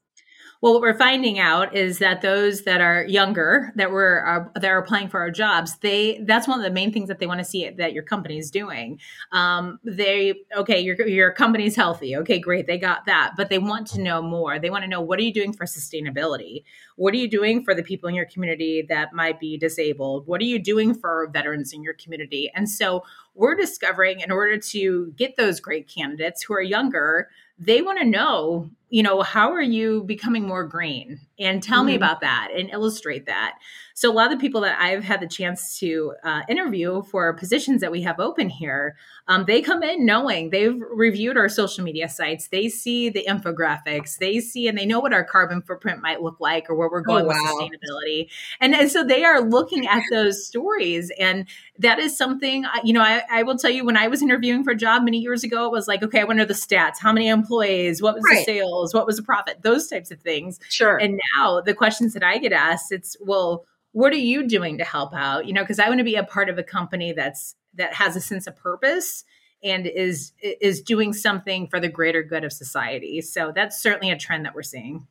Well, 0.66 0.72
what 0.72 0.82
we're 0.82 0.98
finding 0.98 1.38
out 1.38 1.76
is 1.76 2.00
that 2.00 2.22
those 2.22 2.62
that 2.62 2.80
are 2.80 3.04
younger 3.04 3.72
that 3.76 3.92
were 3.92 4.20
are, 4.20 4.50
that 4.56 4.64
are 4.64 4.78
applying 4.78 5.08
for 5.08 5.20
our 5.20 5.30
jobs, 5.30 5.76
they 5.76 6.18
that's 6.26 6.48
one 6.48 6.58
of 6.58 6.64
the 6.64 6.72
main 6.72 6.92
things 6.92 7.06
that 7.06 7.20
they 7.20 7.26
want 7.28 7.38
to 7.38 7.44
see 7.44 7.70
that 7.70 7.92
your 7.92 8.02
company 8.02 8.36
is 8.36 8.50
doing. 8.50 8.98
Um, 9.30 9.78
they 9.84 10.40
okay, 10.56 10.80
your 10.80 11.00
your 11.06 11.30
company's 11.30 11.76
healthy. 11.76 12.16
Okay, 12.16 12.40
great, 12.40 12.66
they 12.66 12.78
got 12.78 13.06
that, 13.06 13.34
but 13.36 13.48
they 13.48 13.60
want 13.60 13.86
to 13.92 14.00
know 14.00 14.20
more. 14.20 14.58
They 14.58 14.70
want 14.70 14.82
to 14.82 14.88
know 14.88 15.00
what 15.00 15.20
are 15.20 15.22
you 15.22 15.32
doing 15.32 15.52
for 15.52 15.66
sustainability? 15.66 16.64
What 16.96 17.14
are 17.14 17.18
you 17.18 17.30
doing 17.30 17.62
for 17.62 17.72
the 17.72 17.84
people 17.84 18.08
in 18.08 18.16
your 18.16 18.26
community 18.26 18.84
that 18.88 19.12
might 19.12 19.38
be 19.38 19.56
disabled? 19.56 20.26
What 20.26 20.40
are 20.40 20.46
you 20.46 20.58
doing 20.58 20.94
for 20.94 21.30
veterans 21.32 21.72
in 21.72 21.84
your 21.84 21.94
community? 21.94 22.50
And 22.56 22.68
so 22.68 23.04
we're 23.36 23.54
discovering 23.54 24.18
in 24.18 24.32
order 24.32 24.58
to 24.58 25.12
get 25.16 25.36
those 25.36 25.60
great 25.60 25.86
candidates 25.86 26.42
who 26.42 26.54
are 26.54 26.62
younger 26.62 27.28
they 27.58 27.82
want 27.82 27.98
to 27.98 28.04
know 28.04 28.70
you 28.90 29.02
know 29.02 29.22
how 29.22 29.52
are 29.52 29.62
you 29.62 30.02
becoming 30.04 30.46
more 30.46 30.64
green 30.64 31.20
and 31.38 31.62
tell 31.62 31.80
mm-hmm. 31.80 31.88
me 31.88 31.94
about 31.96 32.20
that 32.20 32.48
and 32.56 32.70
illustrate 32.70 33.26
that. 33.26 33.58
So 33.94 34.10
a 34.10 34.12
lot 34.12 34.30
of 34.30 34.38
the 34.38 34.42
people 34.42 34.60
that 34.60 34.78
i've 34.78 35.02
had 35.02 35.20
the 35.20 35.26
chance 35.26 35.78
to 35.78 36.12
uh, 36.22 36.42
interview 36.48 37.02
for 37.04 37.32
positions 37.32 37.80
that 37.80 37.90
we 37.90 38.02
have 38.02 38.20
open 38.20 38.50
here 38.50 38.94
um, 39.26 39.44
they 39.46 39.62
come 39.62 39.82
in 39.82 40.04
knowing 40.04 40.50
they've 40.50 40.78
reviewed 40.90 41.38
our 41.38 41.48
social 41.48 41.82
media 41.82 42.06
sites 42.08 42.48
they 42.48 42.68
see 42.68 43.08
the 43.08 43.24
infographics 43.26 44.18
they 44.18 44.38
see 44.38 44.68
and 44.68 44.76
they 44.76 44.84
know 44.84 45.00
what 45.00 45.14
our 45.14 45.24
carbon 45.24 45.62
footprint 45.62 46.02
might 46.02 46.20
look 46.20 46.38
like 46.40 46.68
or 46.68 46.74
where 46.74 46.90
we're 46.90 47.00
oh, 47.00 47.04
going 47.04 47.24
oh, 47.24 47.28
wow. 47.28 47.34
with 47.34 47.72
sustainability. 47.72 48.28
And, 48.60 48.74
and 48.74 48.90
so 48.90 49.02
they 49.02 49.24
are 49.24 49.40
looking 49.40 49.86
at 49.86 50.02
those 50.10 50.46
stories 50.46 51.10
and 51.18 51.48
that 51.78 51.98
is 51.98 52.16
something 52.16 52.66
you 52.84 52.92
know 52.92 53.02
I, 53.02 53.22
I, 53.30 53.42
will 53.42 53.56
tell 53.56 53.70
you 53.70 53.84
when 53.84 53.96
i 53.96 54.08
was 54.08 54.22
interviewing 54.22 54.64
for 54.64 54.70
a 54.70 54.76
job 54.76 55.02
many 55.02 55.18
years 55.18 55.44
ago 55.44 55.66
it 55.66 55.72
was 55.72 55.86
like 55.86 56.02
okay 56.02 56.20
i 56.20 56.24
want 56.24 56.38
to 56.38 56.42
know 56.42 56.46
the 56.46 56.54
stats. 56.54 56.98
How 57.00 57.12
many 57.12 57.28
employees? 57.28 58.02
What 58.02 58.14
was 58.14 58.24
right. 58.24 58.38
the 58.38 58.44
sales? 58.44 58.94
What 58.94 59.06
was 59.06 59.16
the 59.16 59.22
profit? 59.22 59.62
Those 59.62 59.86
types 59.88 60.10
of 60.10 60.20
things. 60.20 60.58
Sure. 60.68 60.96
And 60.96 61.20
now 61.34 61.60
the 61.60 61.74
questions 61.74 62.12
that 62.12 62.24
i 62.24 62.38
get 62.38 62.52
asked 62.52 62.92
it's 62.92 63.16
well 63.20 63.64
what 63.96 64.12
are 64.12 64.16
you 64.16 64.46
doing 64.46 64.76
to 64.76 64.84
help 64.84 65.14
out? 65.14 65.46
You 65.46 65.54
know 65.54 65.62
because 65.62 65.78
i 65.78 65.88
want 65.88 66.00
to 66.00 66.04
be 66.04 66.16
a 66.16 66.22
part 66.22 66.50
of 66.50 66.58
a 66.58 66.62
company 66.62 67.12
that's 67.12 67.54
that 67.74 67.94
has 67.94 68.14
a 68.14 68.20
sense 68.20 68.46
of 68.46 68.54
purpose 68.54 69.24
and 69.64 69.86
is 69.86 70.32
is 70.42 70.82
doing 70.82 71.14
something 71.14 71.66
for 71.66 71.80
the 71.80 71.88
greater 71.88 72.22
good 72.22 72.44
of 72.44 72.52
society. 72.52 73.22
So 73.22 73.52
that's 73.54 73.80
certainly 73.80 74.10
a 74.10 74.18
trend 74.18 74.44
that 74.44 74.54
we're 74.54 74.62
seeing. 74.62 75.06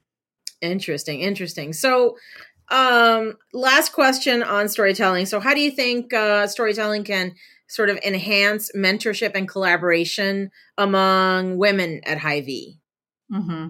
Interesting 0.61 1.21
interesting. 1.21 1.73
So 1.73 2.17
um 2.69 3.33
last 3.53 3.91
question 3.91 4.43
on 4.43 4.69
storytelling. 4.69 5.25
So 5.25 5.39
how 5.39 5.55
do 5.55 5.61
you 5.61 5.71
think 5.71 6.13
uh 6.13 6.45
storytelling 6.45 7.05
can 7.05 7.33
sort 7.67 7.89
of 7.89 7.97
enhance 8.05 8.71
mentorship 8.75 9.31
and 9.33 9.47
collaboration 9.47 10.51
among 10.77 11.57
women 11.57 12.01
at 12.05 12.19
Hy-Vee 12.19 12.79
Mm-hmm. 13.31 13.69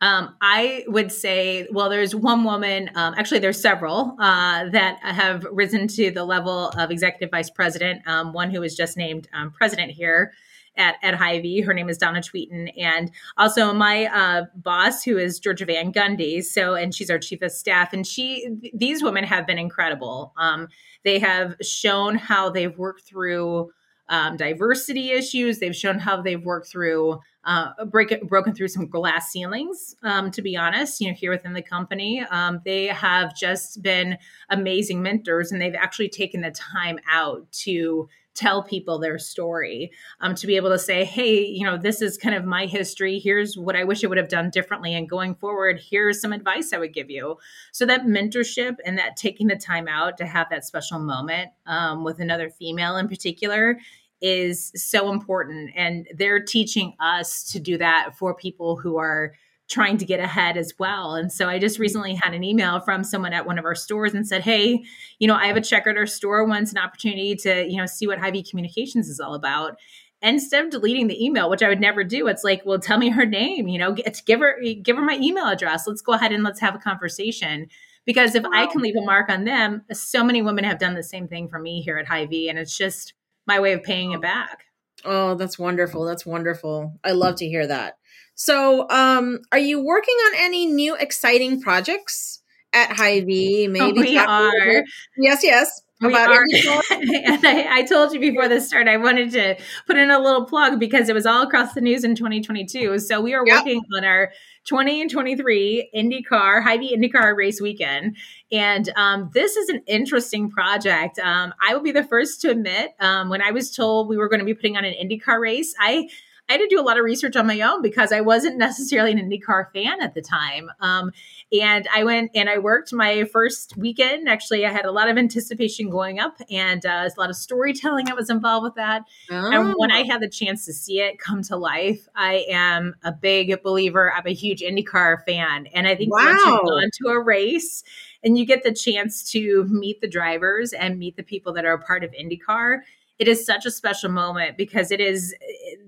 Um, 0.00 0.36
I 0.40 0.84
would 0.86 1.12
say, 1.12 1.68
well, 1.70 1.90
there's 1.90 2.14
one 2.14 2.42
woman, 2.44 2.90
um, 2.94 3.14
actually, 3.18 3.40
there's 3.40 3.60
several 3.60 4.16
uh, 4.18 4.70
that 4.70 4.98
have 5.02 5.46
risen 5.52 5.88
to 5.88 6.10
the 6.10 6.24
level 6.24 6.70
of 6.70 6.90
executive 6.90 7.30
vice 7.30 7.50
president. 7.50 8.06
Um, 8.08 8.32
one 8.32 8.50
who 8.50 8.60
was 8.60 8.74
just 8.74 8.96
named 8.96 9.28
um, 9.34 9.50
president 9.50 9.92
here 9.92 10.32
at, 10.76 10.96
at 11.02 11.14
Hy-Vee. 11.14 11.60
Her 11.60 11.74
name 11.74 11.88
is 11.88 11.98
Donna 11.98 12.20
Tweeten. 12.20 12.70
And 12.78 13.10
also 13.36 13.72
my 13.74 14.06
uh, 14.06 14.44
boss, 14.56 15.04
who 15.04 15.18
is 15.18 15.38
Georgia 15.38 15.66
Van 15.66 15.92
Gundy. 15.92 16.42
So, 16.42 16.74
and 16.74 16.94
she's 16.94 17.10
our 17.10 17.18
chief 17.18 17.42
of 17.42 17.52
staff. 17.52 17.92
And 17.92 18.06
she, 18.06 18.48
these 18.72 19.02
women 19.02 19.24
have 19.24 19.46
been 19.46 19.58
incredible. 19.58 20.32
Um, 20.36 20.68
they 21.04 21.18
have 21.18 21.56
shown 21.60 22.16
how 22.16 22.50
they've 22.50 22.76
worked 22.76 23.02
through 23.02 23.70
um, 24.14 24.36
diversity 24.36 25.10
issues. 25.10 25.58
They've 25.58 25.74
shown 25.74 25.98
how 25.98 26.22
they've 26.22 26.42
worked 26.42 26.68
through 26.68 27.20
uh, 27.42 27.84
break, 27.86 28.22
broken 28.28 28.54
through 28.54 28.68
some 28.68 28.86
glass 28.86 29.32
ceilings. 29.32 29.96
Um, 30.04 30.30
to 30.30 30.40
be 30.40 30.56
honest, 30.56 31.00
you 31.00 31.08
know, 31.08 31.14
here 31.14 31.32
within 31.32 31.52
the 31.52 31.62
company, 31.62 32.24
um, 32.30 32.60
they 32.64 32.86
have 32.86 33.34
just 33.34 33.82
been 33.82 34.16
amazing 34.48 35.02
mentors, 35.02 35.50
and 35.50 35.60
they've 35.60 35.74
actually 35.74 36.08
taken 36.08 36.42
the 36.42 36.52
time 36.52 37.00
out 37.10 37.50
to 37.64 38.08
tell 38.34 38.62
people 38.62 38.98
their 38.98 39.18
story 39.18 39.92
um, 40.20 40.34
to 40.34 40.46
be 40.46 40.56
able 40.56 40.70
to 40.70 40.78
say 40.78 41.04
hey 41.04 41.44
you 41.44 41.64
know 41.64 41.76
this 41.76 42.02
is 42.02 42.18
kind 42.18 42.34
of 42.34 42.44
my 42.44 42.66
history 42.66 43.20
here's 43.20 43.56
what 43.56 43.76
i 43.76 43.84
wish 43.84 44.02
i 44.02 44.08
would 44.08 44.18
have 44.18 44.28
done 44.28 44.50
differently 44.50 44.92
and 44.94 45.08
going 45.08 45.34
forward 45.36 45.80
here's 45.80 46.20
some 46.20 46.32
advice 46.32 46.72
i 46.72 46.78
would 46.78 46.92
give 46.92 47.08
you 47.08 47.36
so 47.70 47.86
that 47.86 48.02
mentorship 48.02 48.76
and 48.84 48.98
that 48.98 49.16
taking 49.16 49.46
the 49.46 49.56
time 49.56 49.86
out 49.86 50.18
to 50.18 50.26
have 50.26 50.48
that 50.50 50.64
special 50.64 50.98
moment 50.98 51.50
um, 51.66 52.02
with 52.02 52.18
another 52.18 52.50
female 52.50 52.96
in 52.96 53.06
particular 53.08 53.78
is 54.24 54.72
so 54.74 55.12
important. 55.12 55.70
And 55.76 56.08
they're 56.16 56.42
teaching 56.42 56.94
us 56.98 57.44
to 57.52 57.60
do 57.60 57.76
that 57.76 58.16
for 58.16 58.34
people 58.34 58.76
who 58.76 58.96
are 58.96 59.34
trying 59.68 59.98
to 59.98 60.06
get 60.06 60.18
ahead 60.18 60.56
as 60.56 60.72
well. 60.78 61.14
And 61.14 61.30
so 61.30 61.46
I 61.46 61.58
just 61.58 61.78
recently 61.78 62.14
had 62.14 62.32
an 62.32 62.42
email 62.42 62.80
from 62.80 63.04
someone 63.04 63.34
at 63.34 63.44
one 63.44 63.58
of 63.58 63.66
our 63.66 63.74
stores 63.74 64.14
and 64.14 64.26
said, 64.26 64.40
Hey, 64.40 64.82
you 65.18 65.28
know, 65.28 65.34
I 65.34 65.46
have 65.46 65.58
a 65.58 65.60
check 65.60 65.86
at 65.86 65.98
our 65.98 66.06
store 66.06 66.46
wants 66.46 66.72
an 66.72 66.78
opportunity 66.78 67.34
to, 67.36 67.66
you 67.68 67.76
know, 67.76 67.84
see 67.84 68.06
what 68.06 68.18
Hy-Vee 68.18 68.44
communications 68.44 69.08
is 69.10 69.20
all 69.20 69.34
about. 69.34 69.76
instead 70.22 70.64
of 70.64 70.70
deleting 70.70 71.08
the 71.08 71.22
email, 71.22 71.50
which 71.50 71.62
I 71.62 71.68
would 71.68 71.80
never 71.80 72.02
do, 72.02 72.28
it's 72.28 72.44
like, 72.44 72.62
well, 72.64 72.78
tell 72.78 72.96
me 72.96 73.10
her 73.10 73.26
name, 73.26 73.68
you 73.68 73.78
know, 73.78 73.92
get, 73.92 74.22
give 74.24 74.40
her 74.40 74.58
give 74.82 74.96
her 74.96 75.02
my 75.02 75.18
email 75.20 75.48
address. 75.48 75.86
Let's 75.86 76.00
go 76.00 76.14
ahead 76.14 76.32
and 76.32 76.42
let's 76.42 76.60
have 76.60 76.74
a 76.74 76.78
conversation. 76.78 77.68
Because 78.06 78.34
if 78.34 78.44
wow. 78.44 78.50
I 78.52 78.66
can 78.66 78.80
leave 78.80 78.96
a 78.96 79.04
mark 79.04 79.30
on 79.30 79.44
them, 79.44 79.82
so 79.92 80.24
many 80.24 80.40
women 80.40 80.64
have 80.64 80.78
done 80.78 80.94
the 80.94 81.02
same 81.02 81.28
thing 81.28 81.48
for 81.48 81.58
me 81.58 81.82
here 81.82 81.98
at 81.98 82.06
Hy-Vee, 82.06 82.48
and 82.48 82.58
it's 82.58 82.76
just 82.76 83.14
my 83.46 83.60
way 83.60 83.72
of 83.72 83.82
paying 83.82 84.12
it 84.12 84.20
back. 84.20 84.64
Oh, 85.04 85.34
that's 85.34 85.58
wonderful. 85.58 86.04
That's 86.04 86.24
wonderful. 86.24 86.98
I 87.04 87.12
love 87.12 87.36
to 87.36 87.46
hear 87.46 87.66
that. 87.66 87.98
So, 88.34 88.88
um, 88.90 89.40
are 89.52 89.58
you 89.58 89.84
working 89.84 90.14
on 90.26 90.32
any 90.36 90.66
new 90.66 90.96
exciting 90.96 91.60
projects 91.60 92.42
at 92.72 92.92
Hy-Vee? 92.92 93.68
Maybe 93.68 94.00
we 94.00 94.18
are. 94.18 94.82
Yes, 95.16 95.44
yes. 95.44 95.82
Are. 96.12 96.44
and 96.90 97.46
I, 97.46 97.78
I, 97.78 97.82
told 97.82 98.12
you 98.12 98.20
before 98.20 98.48
the 98.48 98.60
start, 98.60 98.88
I 98.88 98.96
wanted 98.96 99.30
to 99.32 99.56
put 99.86 99.96
in 99.96 100.10
a 100.10 100.18
little 100.18 100.44
plug 100.44 100.78
because 100.78 101.08
it 101.08 101.14
was 101.14 101.26
all 101.26 101.42
across 101.42 101.72
the 101.74 101.80
news 101.80 102.04
in 102.04 102.14
2022. 102.14 102.98
So 102.98 103.20
we 103.20 103.34
are 103.34 103.46
yep. 103.46 103.58
working 103.58 103.80
on 103.96 104.04
our 104.04 104.32
20 104.66 105.02
and 105.02 105.10
23 105.10 105.90
IndyCar, 105.94 106.62
Hy-Vee 106.62 106.96
IndyCar 106.96 107.36
race 107.36 107.60
weekend. 107.60 108.16
And 108.50 108.90
um, 108.96 109.30
this 109.34 109.56
is 109.56 109.68
an 109.68 109.82
interesting 109.86 110.50
project. 110.50 111.18
Um, 111.18 111.52
I 111.66 111.74
will 111.74 111.82
be 111.82 111.92
the 111.92 112.04
first 112.04 112.40
to 112.42 112.50
admit, 112.50 112.92
um, 113.00 113.28
when 113.28 113.42
I 113.42 113.50
was 113.50 113.74
told 113.74 114.08
we 114.08 114.16
were 114.16 114.28
going 114.28 114.40
to 114.40 114.46
be 114.46 114.54
putting 114.54 114.76
on 114.76 114.84
an 114.84 114.94
IndyCar 114.94 115.40
race, 115.40 115.74
I 115.78 116.08
I 116.48 116.52
had 116.52 116.58
to 116.58 116.68
do 116.68 116.78
a 116.78 116.82
lot 116.82 116.98
of 116.98 117.04
research 117.04 117.36
on 117.36 117.46
my 117.46 117.60
own 117.62 117.80
because 117.80 118.12
I 118.12 118.20
wasn't 118.20 118.58
necessarily 118.58 119.12
an 119.12 119.18
IndyCar 119.18 119.72
fan 119.72 120.02
at 120.02 120.14
the 120.14 120.20
time. 120.20 120.70
Um, 120.80 121.10
and 121.50 121.88
I 121.94 122.04
went 122.04 122.32
and 122.34 122.50
I 122.50 122.58
worked 122.58 122.92
my 122.92 123.24
first 123.24 123.76
weekend. 123.78 124.28
Actually, 124.28 124.66
I 124.66 124.70
had 124.70 124.84
a 124.84 124.92
lot 124.92 125.08
of 125.08 125.16
anticipation 125.16 125.88
going 125.88 126.18
up 126.18 126.36
and 126.50 126.84
uh, 126.84 127.08
a 127.08 127.20
lot 127.20 127.30
of 127.30 127.36
storytelling 127.36 128.06
that 128.06 128.16
was 128.16 128.28
involved 128.28 128.64
with 128.64 128.74
that. 128.74 129.04
Oh. 129.30 129.50
And 129.52 129.74
when 129.78 129.90
I 129.90 130.02
oh. 130.02 130.04
had 130.04 130.20
the 130.20 130.28
chance 130.28 130.66
to 130.66 130.74
see 130.74 131.00
it 131.00 131.18
come 131.18 131.42
to 131.44 131.56
life, 131.56 132.06
I 132.14 132.44
am 132.50 132.94
a 133.02 133.12
big 133.12 133.62
believer. 133.62 134.12
I'm 134.12 134.26
a 134.26 134.34
huge 134.34 134.60
IndyCar 134.60 135.24
fan. 135.24 135.66
And 135.72 135.86
I 135.88 135.94
think 135.94 136.12
wow. 136.12 136.24
once 136.26 136.44
you've 136.44 136.60
gone 136.60 136.90
to 137.02 137.08
a 137.08 137.22
race, 137.22 137.82
and 138.22 138.38
you 138.38 138.46
get 138.46 138.62
the 138.62 138.72
chance 138.72 139.30
to 139.32 139.64
meet 139.64 140.00
the 140.00 140.08
drivers 140.08 140.72
and 140.72 140.98
meet 140.98 141.16
the 141.16 141.22
people 141.22 141.52
that 141.52 141.66
are 141.66 141.74
a 141.74 141.78
part 141.78 142.02
of 142.02 142.10
IndyCar 142.12 142.78
it 143.18 143.28
is 143.28 143.46
such 143.46 143.64
a 143.64 143.70
special 143.70 144.10
moment 144.10 144.56
because 144.56 144.90
it 144.90 145.00
is 145.00 145.34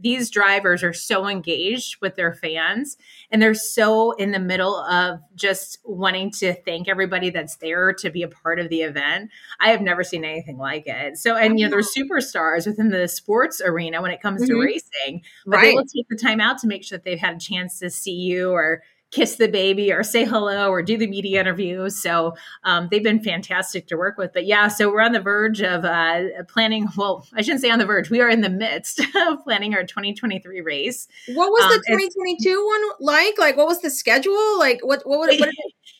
these 0.01 0.31
drivers 0.31 0.85
are 0.85 0.93
so 0.93 1.27
engaged 1.27 2.01
with 2.01 2.15
their 2.15 2.33
fans 2.33 2.97
and 3.31 3.43
they're 3.43 3.55
so 3.55 4.13
in 4.13 4.31
the 4.31 4.39
middle 4.39 4.77
of 4.77 5.19
just 5.35 5.79
wanting 5.85 6.31
to 6.31 6.55
thank 6.65 6.89
everybody 6.89 7.31
that's 7.31 7.57
there 7.57 7.93
to 7.93 8.11
be 8.11 8.23
a 8.23 8.29
part 8.29 8.61
of 8.61 8.69
the 8.69 8.83
event. 8.83 9.31
I 9.59 9.71
have 9.71 9.81
never 9.81 10.05
seen 10.05 10.25
anything 10.25 10.57
like 10.57 10.85
it. 10.87 11.17
So, 11.17 11.37
and 11.37 11.59
you 11.59 11.67
know, 11.67 11.71
there's 11.71 11.93
superstars 11.93 12.67
within 12.67 12.91
the 12.91 13.09
sports 13.09 13.61
arena 13.65 14.01
when 14.01 14.13
it 14.13 14.23
comes 14.23 14.43
mm-hmm. 14.43 14.53
to 14.53 14.65
racing, 14.65 15.23
but 15.45 15.57
right. 15.57 15.63
they 15.65 15.73
will 15.75 15.85
take 15.85 16.09
the 16.09 16.17
time 16.17 16.41
out 16.41 16.59
to 16.59 16.69
make 16.69 16.85
sure 16.85 16.99
that 16.99 17.05
they've 17.05 17.19
had 17.19 17.37
a 17.37 17.41
chance 17.41 17.81
to 17.81 17.91
see 17.91 18.13
you 18.13 18.51
or 18.51 18.83
kiss 19.13 19.37
the 19.37 19.49
baby 19.49 19.93
or 19.93 20.03
say 20.03 20.25
hello 20.25 20.69
or 20.69 20.83
do 20.83 20.97
the 20.97 21.07
media 21.07 21.41
interview. 21.41 21.89
So 21.89 22.35
um, 22.65 22.89
they've 22.91 23.03
been 23.03 23.23
fantastic 23.23 23.87
to 23.89 23.97
work 23.97 24.19
with. 24.19 24.33
But 24.33 24.47
yeah, 24.47 24.69
so 24.69 24.91
we're 24.91 25.01
on 25.01 25.13
the 25.13 25.21
verge 25.21 25.63
of 25.63 25.85
uh, 25.85 26.43
planning. 26.49 26.89
Well, 26.97 27.27
I 27.35 27.43
shouldn't 27.43 27.61
say 27.61 27.71
on 27.71 27.79
the 27.79 27.87
verge. 27.87 28.11
We 28.11 28.21
are 28.21 28.29
in 28.29 28.41
the 28.41 28.51
midst 28.51 29.01
of 29.17 29.43
planning 29.45 29.75
our 29.75 29.85
2023 29.85 30.61
race. 30.61 31.09
What 31.29 31.51
was 31.51 31.65
um, 31.65 31.71
the 31.71 31.85
2022 31.87 32.67
one 32.67 32.83
like? 33.01 33.39
Like, 33.39 33.57
what 33.57 33.67
was 33.67 33.81
the 33.81 33.91
schedule? 33.91 34.59
Like, 34.59 34.81
what 34.83 35.03
what, 35.07 35.19
what, 35.19 35.41
what 35.41 35.49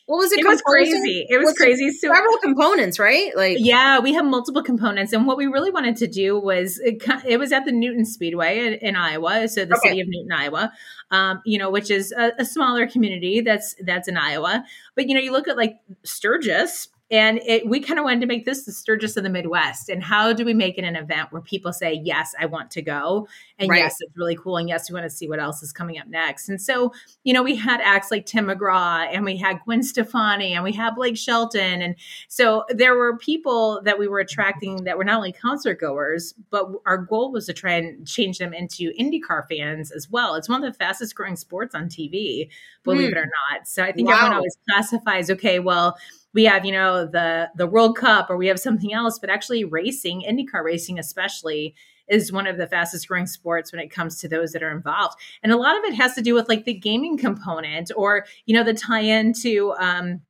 what 0.07 0.19
was 0.19 0.31
it? 0.31 0.39
It 0.39 0.47
was 0.47 0.61
crazy. 0.61 1.25
It 1.29 1.37
was, 1.37 1.47
was 1.47 1.57
crazy. 1.57 1.91
So 1.91 2.07
several 2.13 2.37
components, 2.37 2.97
right? 2.97 3.35
Like 3.35 3.57
yeah, 3.59 3.99
we 3.99 4.13
have 4.13 4.23
multiple 4.23 4.63
components, 4.63 5.11
and 5.11 5.27
what 5.27 5.35
we 5.35 5.47
really 5.47 5.69
wanted 5.69 5.97
to 5.97 6.07
do 6.07 6.39
was 6.39 6.79
it, 6.79 7.03
it 7.25 7.37
was 7.37 7.51
at 7.51 7.65
the 7.65 7.73
Newton 7.73 8.05
Speedway 8.05 8.65
in, 8.65 8.73
in 8.75 8.95
Iowa, 8.95 9.49
so 9.49 9.65
the 9.65 9.75
okay. 9.75 9.89
city 9.89 10.01
of 10.01 10.07
Newton, 10.07 10.31
Iowa. 10.31 10.71
Um, 11.11 11.41
you 11.45 11.57
know, 11.57 11.69
which 11.69 11.91
is 11.91 12.13
a, 12.13 12.31
a 12.39 12.45
smaller 12.45 12.87
community 12.87 13.41
that's 13.41 13.75
that's 13.83 14.07
in 14.07 14.15
Iowa. 14.15 14.63
But 14.95 15.09
you 15.09 15.13
know, 15.13 15.19
you 15.19 15.33
look 15.33 15.49
at 15.49 15.57
like 15.57 15.75
Sturgis, 16.03 16.87
and 17.09 17.39
it, 17.45 17.65
we 17.67 17.79
kind 17.79 17.99
of 17.99 18.03
wanted 18.03 18.19
to 18.21 18.27
make 18.27 18.43
this 18.43 18.65
the 18.65 18.73
Sturgis 18.73 19.15
of 19.15 19.23
the 19.23 19.29
Midwest. 19.29 19.87
And 19.87 20.03
how 20.03 20.33
do 20.33 20.43
we 20.43 20.53
make 20.53 20.77
it 20.77 20.83
an 20.83 20.97
event 20.97 21.31
where 21.31 21.41
people 21.41 21.71
say, 21.71 22.01
yes, 22.03 22.35
I 22.37 22.47
want 22.47 22.69
to 22.71 22.81
go. 22.81 23.29
And 23.57 23.69
right. 23.69 23.79
yes, 23.79 23.95
it's 24.01 24.15
really 24.17 24.35
cool. 24.35 24.57
And 24.57 24.67
yes, 24.67 24.89
we 24.89 24.93
want 24.93 25.05
to 25.05 25.09
see 25.09 25.29
what 25.29 25.39
else 25.39 25.63
is 25.63 25.71
coming 25.71 25.97
up 25.99 26.07
next. 26.07 26.49
And 26.49 26.61
so, 26.61 26.91
you 27.23 27.33
know, 27.33 27.43
we 27.43 27.55
had 27.55 27.79
acts 27.79 28.11
like 28.11 28.25
Tim 28.25 28.47
McGraw 28.47 29.07
and 29.09 29.23
we 29.23 29.37
had 29.37 29.61
Gwen 29.63 29.83
Stefani 29.83 30.53
and 30.53 30.65
we 30.65 30.73
had 30.73 30.95
Blake 30.95 31.17
Shelton. 31.17 31.81
And 31.81 31.95
so 32.27 32.65
there 32.69 32.95
were 32.95 33.17
people 33.17 33.81
that 33.85 33.97
we 33.97 34.09
were 34.09 34.19
attracting 34.19 34.83
that 34.83 34.97
were 34.97 35.05
not 35.05 35.15
only 35.15 35.31
concert 35.31 35.79
goers, 35.79 36.33
but 36.49 36.69
our 36.85 36.97
goal 36.97 37.31
was 37.31 37.45
to 37.45 37.53
try 37.53 37.73
and 37.73 38.05
change 38.05 38.37
them 38.37 38.53
into 38.53 38.91
IndyCar 38.99 39.47
fans 39.47 39.91
as 39.91 40.09
well. 40.09 40.35
It's 40.35 40.49
one 40.49 40.61
of 40.61 40.73
the 40.73 40.77
fastest 40.77 41.15
growing 41.15 41.37
sports 41.37 41.73
on 41.73 41.87
TV, 41.87 42.49
believe 42.83 43.09
mm. 43.09 43.13
it 43.13 43.17
or 43.17 43.25
not. 43.25 43.65
So 43.65 43.81
I 43.81 43.93
think 43.93 44.09
wow. 44.09 44.15
everyone 44.15 44.35
always 44.35 44.57
classifies, 44.69 45.29
okay, 45.31 45.59
well, 45.59 45.97
we 46.37 46.43
have 46.43 46.63
you 46.63 46.71
know 46.71 47.03
the 47.03 47.49
the 47.55 47.65
world 47.65 47.97
cup 47.97 48.29
or 48.29 48.37
we 48.37 48.45
have 48.45 48.59
something 48.59 48.93
else 48.93 49.17
but 49.17 49.27
actually 49.27 49.63
racing 49.63 50.23
indycar 50.29 50.63
racing 50.63 50.99
especially 50.99 51.73
is 52.07 52.31
one 52.31 52.45
of 52.45 52.57
the 52.57 52.67
fastest 52.67 53.07
growing 53.07 53.25
sports 53.25 53.71
when 53.71 53.81
it 53.81 53.89
comes 53.89 54.19
to 54.19 54.29
those 54.29 54.53
that 54.53 54.63
are 54.63 54.71
involved. 54.71 55.17
And 55.43 55.51
a 55.51 55.57
lot 55.57 55.77
of 55.77 55.83
it 55.83 55.95
has 55.95 56.13
to 56.13 56.21
do 56.21 56.33
with 56.33 56.47
like 56.47 56.63
the 56.63 56.73
gaming 56.73 57.17
component 57.17 57.91
or 57.95 58.25
you 58.45 58.55
know 58.55 58.63
the 58.63 58.75
tie 58.75 59.01
in 59.01 59.33
to 59.41 59.73
um, 59.79 60.21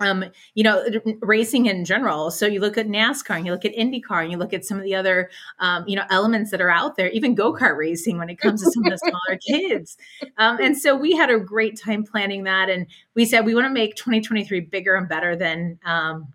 um, 0.00 0.24
you 0.54 0.64
know, 0.64 0.84
racing 1.20 1.66
in 1.66 1.84
general. 1.84 2.30
So 2.30 2.46
you 2.46 2.60
look 2.60 2.76
at 2.76 2.88
NASCAR 2.88 3.36
and 3.36 3.46
you 3.46 3.52
look 3.52 3.64
at 3.64 3.74
IndyCar 3.74 4.22
and 4.22 4.32
you 4.32 4.38
look 4.38 4.52
at 4.52 4.64
some 4.64 4.76
of 4.76 4.82
the 4.82 4.94
other, 4.94 5.30
um, 5.60 5.84
you 5.86 5.94
know, 5.94 6.04
elements 6.10 6.50
that 6.50 6.60
are 6.60 6.70
out 6.70 6.96
there, 6.96 7.08
even 7.10 7.34
go 7.34 7.52
kart 7.52 7.76
racing 7.76 8.18
when 8.18 8.28
it 8.28 8.36
comes 8.36 8.62
to 8.62 8.70
some 8.72 8.84
of 8.84 8.90
the 8.90 8.98
smaller 9.06 9.38
kids. 9.48 9.96
Um, 10.36 10.58
and 10.60 10.76
so 10.76 10.96
we 10.96 11.12
had 11.16 11.30
a 11.30 11.38
great 11.38 11.80
time 11.80 12.02
planning 12.02 12.44
that. 12.44 12.68
And 12.68 12.86
we 13.14 13.24
said 13.24 13.46
we 13.46 13.54
want 13.54 13.66
to 13.66 13.70
make 13.70 13.94
2023 13.94 14.60
bigger 14.60 14.96
and 14.96 15.08
better 15.08 15.36
than 15.36 15.78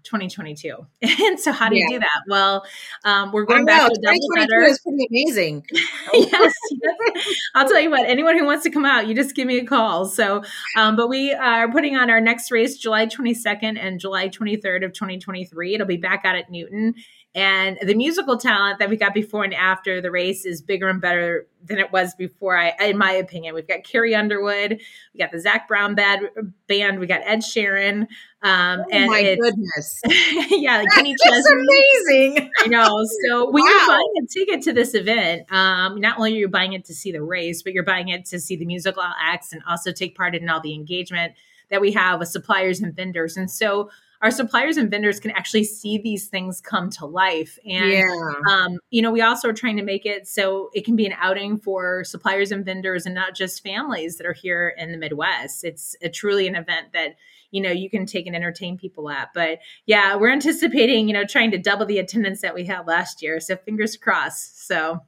2022. 0.03 0.73
Um, 0.73 0.87
and 1.01 1.39
so 1.39 1.51
how 1.51 1.67
do 1.67 1.75
yeah. 1.75 1.83
you 1.83 1.89
do 1.89 1.99
that? 1.99 2.21
Well, 2.27 2.65
um, 3.03 3.33
we're 3.33 3.45
going 3.45 3.65
back 3.65 3.89
to 3.89 3.99
double 4.01 4.19
better. 4.35 4.61
is 4.61 4.79
pretty 4.79 5.05
amazing. 5.11 5.65
yes, 6.13 6.53
yes, 6.71 7.35
I'll 7.55 7.67
tell 7.67 7.79
you 7.79 7.89
what, 7.89 8.05
anyone 8.07 8.37
who 8.37 8.45
wants 8.45 8.63
to 8.63 8.69
come 8.69 8.85
out, 8.85 9.07
you 9.07 9.15
just 9.15 9.35
give 9.35 9.47
me 9.47 9.57
a 9.57 9.65
call. 9.65 10.05
So, 10.05 10.43
um, 10.77 10.95
but 10.95 11.09
we 11.09 11.33
are 11.33 11.69
putting 11.69 11.97
on 11.97 12.09
our 12.09 12.21
next 12.21 12.51
race 12.51 12.77
July 12.77 13.05
27th 13.05 13.48
22nd 13.49 13.77
and 13.79 13.99
July 13.99 14.29
23rd 14.29 14.85
of 14.85 14.93
2023. 14.93 15.75
It'll 15.75 15.87
be 15.87 15.97
back 15.97 16.21
out 16.25 16.35
at 16.35 16.49
Newton. 16.49 16.95
And 17.35 17.77
the 17.83 17.93
musical 17.93 18.37
talent 18.37 18.79
that 18.79 18.89
we 18.89 18.97
got 18.97 19.13
before 19.13 19.43
and 19.43 19.53
after 19.53 20.01
the 20.01 20.09
race 20.09 20.45
is 20.45 20.63
bigger 20.63 20.89
and 20.89 20.99
better 20.99 21.47
than 21.63 21.77
it 21.77 21.91
was 21.91 22.15
before. 22.15 22.57
I, 22.57 22.73
in 22.81 22.97
my 22.97 23.11
opinion, 23.11 23.53
we've 23.53 23.67
got 23.67 23.83
Carrie 23.83 24.15
Underwood, 24.15 24.81
we 25.13 25.17
got 25.19 25.31
the 25.31 25.39
Zac 25.39 25.67
Brown 25.67 25.93
band, 25.93 26.27
band 26.67 26.99
we 26.99 27.05
got 27.05 27.21
Ed 27.23 27.41
Sheeran, 27.41 28.07
um, 28.41 28.79
oh 28.79 28.85
and 28.91 29.11
my 29.11 29.35
goodness, 29.35 30.01
yeah, 30.49 30.83
Kenny 30.95 31.15
That's 31.23 31.51
amazing. 31.51 32.49
I 32.57 32.67
know. 32.67 33.05
So 33.27 33.49
when 33.51 33.63
wow. 33.63 33.69
you're 33.69 33.87
buying 33.87 34.13
a 34.23 34.27
ticket 34.27 34.63
to 34.63 34.73
this 34.73 34.95
event, 34.95 35.51
um, 35.51 35.99
not 35.99 36.17
only 36.17 36.33
are 36.33 36.39
you 36.39 36.47
buying 36.47 36.73
it 36.73 36.85
to 36.85 36.95
see 36.95 37.11
the 37.11 37.21
race, 37.21 37.61
but 37.61 37.73
you're 37.73 37.83
buying 37.83 38.07
it 38.07 38.25
to 38.25 38.39
see 38.39 38.55
the 38.55 38.65
musical 38.65 39.03
acts 39.03 39.53
and 39.53 39.61
also 39.69 39.91
take 39.91 40.17
part 40.17 40.33
in 40.33 40.49
all 40.49 40.61
the 40.61 40.73
engagement 40.73 41.33
that 41.69 41.81
we 41.81 41.91
have 41.91 42.19
with 42.19 42.29
suppliers 42.29 42.81
and 42.81 42.95
vendors. 42.95 43.37
And 43.37 43.49
so 43.49 43.89
our 44.21 44.31
suppliers 44.31 44.75
and 44.75 44.91
vendors 44.91 45.19
can 45.19 45.31
actually 45.31 45.63
see 45.63 45.97
these 45.97 46.27
things 46.27 46.59
come 46.59 46.89
to 46.89 47.05
life. 47.05 47.57
And, 47.65 47.89
yeah. 47.89 48.33
um, 48.51 48.79
you 48.89 49.01
know, 49.01 49.11
we 49.11 49.21
also 49.21 49.49
are 49.49 49.53
trying 49.53 49.77
to 49.77 49.83
make 49.83 50.05
it 50.05 50.27
so 50.27 50.69
it 50.73 50.83
can 50.83 50.97
be 50.97 51.05
an 51.05 51.15
outing 51.17 51.57
for 51.57 52.03
suppliers 52.03 52.51
and 52.51 52.65
vendors 52.65 53.05
and 53.05 53.15
not 53.15 53.33
just 53.33 53.63
families 53.63 54.17
that 54.17 54.27
are 54.27 54.33
here 54.33 54.75
in 54.77 54.91
the 54.91 54.97
Midwest. 54.97 55.63
It's 55.63 55.95
a, 56.01 56.09
truly 56.09 56.47
an 56.47 56.55
event 56.55 56.87
that, 56.91 57.15
you 57.51 57.61
know, 57.61 57.71
you 57.71 57.89
can 57.89 58.05
take 58.05 58.27
and 58.27 58.35
entertain 58.35 58.77
people 58.77 59.09
at. 59.09 59.29
But 59.33 59.59
yeah, 59.85 60.17
we're 60.17 60.33
anticipating, 60.33 61.07
you 61.07 61.13
know, 61.13 61.23
trying 61.23 61.51
to 61.51 61.57
double 61.57 61.85
the 61.85 61.99
attendance 61.99 62.41
that 62.41 62.53
we 62.53 62.65
had 62.65 62.87
last 62.87 63.21
year. 63.21 63.39
So 63.39 63.55
fingers 63.55 63.95
crossed. 63.95 64.67
So 64.67 64.99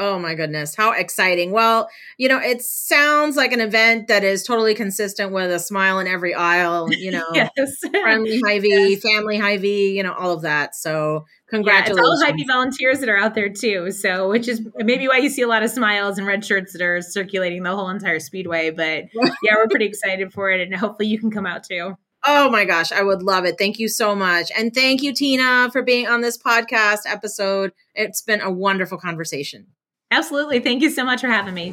Oh 0.00 0.16
my 0.16 0.36
goodness, 0.36 0.76
how 0.76 0.92
exciting. 0.92 1.50
Well, 1.50 1.88
you 2.18 2.28
know, 2.28 2.38
it 2.38 2.62
sounds 2.62 3.36
like 3.36 3.50
an 3.50 3.60
event 3.60 4.06
that 4.06 4.22
is 4.22 4.44
totally 4.44 4.72
consistent 4.72 5.32
with 5.32 5.50
a 5.50 5.58
smile 5.58 5.98
in 5.98 6.06
every 6.06 6.32
aisle, 6.34 6.92
you 6.92 7.10
know, 7.10 7.26
yes. 7.34 7.50
friendly 7.90 8.40
Hy-Vee, 8.46 8.90
yes. 8.90 9.02
family 9.02 9.38
Hy-Vee, 9.38 9.96
you 9.96 10.04
know, 10.04 10.12
all 10.12 10.30
of 10.30 10.42
that. 10.42 10.76
So 10.76 11.26
congratulations. 11.50 11.96
Yeah, 11.96 12.02
it's 12.02 12.22
all 12.22 12.26
Hy-Vee 12.26 12.46
volunteers 12.46 13.00
that 13.00 13.08
are 13.08 13.16
out 13.16 13.34
there 13.34 13.48
too. 13.48 13.90
So, 13.90 14.28
which 14.28 14.46
is 14.46 14.64
maybe 14.76 15.08
why 15.08 15.18
you 15.18 15.28
see 15.28 15.42
a 15.42 15.48
lot 15.48 15.64
of 15.64 15.70
smiles 15.70 16.16
and 16.16 16.28
red 16.28 16.44
shirts 16.44 16.74
that 16.74 16.82
are 16.82 17.02
circulating 17.02 17.64
the 17.64 17.74
whole 17.74 17.88
entire 17.88 18.20
speedway. 18.20 18.70
But 18.70 19.06
yeah, 19.42 19.54
we're 19.56 19.66
pretty 19.66 19.86
excited 19.86 20.32
for 20.32 20.48
it. 20.52 20.60
And 20.60 20.76
hopefully 20.76 21.08
you 21.08 21.18
can 21.18 21.32
come 21.32 21.44
out 21.44 21.64
too. 21.64 21.96
Oh 22.24 22.50
my 22.50 22.64
gosh, 22.64 22.92
I 22.92 23.02
would 23.02 23.22
love 23.22 23.44
it. 23.46 23.56
Thank 23.58 23.80
you 23.80 23.88
so 23.88 24.14
much. 24.14 24.50
And 24.56 24.72
thank 24.72 25.02
you, 25.02 25.12
Tina, 25.12 25.70
for 25.72 25.82
being 25.82 26.06
on 26.06 26.20
this 26.20 26.38
podcast 26.38 27.00
episode. 27.06 27.72
It's 27.94 28.22
been 28.22 28.40
a 28.40 28.50
wonderful 28.50 28.98
conversation. 28.98 29.66
Absolutely. 30.10 30.60
Thank 30.60 30.82
you 30.82 30.90
so 30.90 31.04
much 31.04 31.20
for 31.20 31.28
having 31.28 31.54
me. 31.54 31.72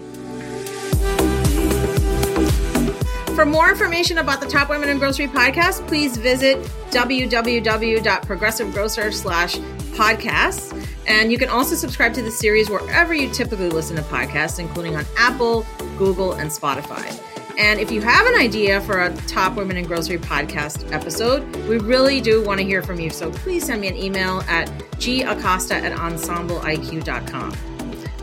For 3.35 3.45
more 3.45 3.69
information 3.69 4.19
about 4.19 4.39
the 4.39 4.47
Top 4.47 4.69
Women 4.69 4.87
in 4.87 4.97
Grocery 4.97 5.27
podcast, 5.27 5.85
please 5.87 6.15
visit 6.15 6.57
www.progressivegrocer 6.91 9.13
slash 9.13 9.57
podcasts. 9.97 10.71
And 11.05 11.31
you 11.31 11.37
can 11.37 11.49
also 11.49 11.75
subscribe 11.75 12.13
to 12.13 12.21
the 12.21 12.31
series 12.31 12.69
wherever 12.69 13.13
you 13.13 13.29
typically 13.29 13.69
listen 13.69 13.97
to 13.97 14.01
podcasts, 14.03 14.59
including 14.59 14.95
on 14.95 15.05
Apple, 15.17 15.65
Google, 15.97 16.33
and 16.33 16.49
Spotify. 16.49 17.21
And 17.57 17.79
if 17.79 17.91
you 17.91 18.01
have 18.01 18.25
an 18.25 18.35
idea 18.35 18.81
for 18.81 19.01
a 19.01 19.15
Top 19.27 19.55
Women 19.55 19.77
in 19.77 19.85
Grocery 19.85 20.17
podcast 20.17 20.91
episode, 20.91 21.43
we 21.67 21.77
really 21.77 22.21
do 22.21 22.43
want 22.43 22.59
to 22.59 22.65
hear 22.65 22.81
from 22.81 22.99
you. 22.99 23.09
So 23.09 23.31
please 23.31 23.65
send 23.65 23.81
me 23.81 23.87
an 23.87 23.95
email 23.95 24.41
at 24.47 24.67
gacosta 24.97 25.71
at 25.71 25.91
ensembleiq.com. 25.91 27.74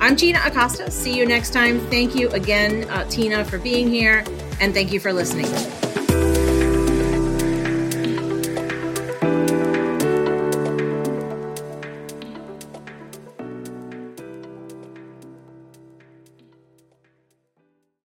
I'm 0.03 0.17
Gina 0.17 0.41
Acosta. 0.45 0.91
See 0.91 1.17
you 1.17 1.25
next 1.25 1.53
time. 1.53 1.79
Thank 1.87 2.17
you 2.17 2.29
again, 2.31 2.91
uh, 2.91 3.05
Tina, 3.09 3.45
for 3.45 3.57
being 3.57 3.87
here, 3.89 4.25
and 4.59 4.75
thank 4.75 4.93
you 4.93 4.99
for 4.99 5.13
listening. 5.13 5.47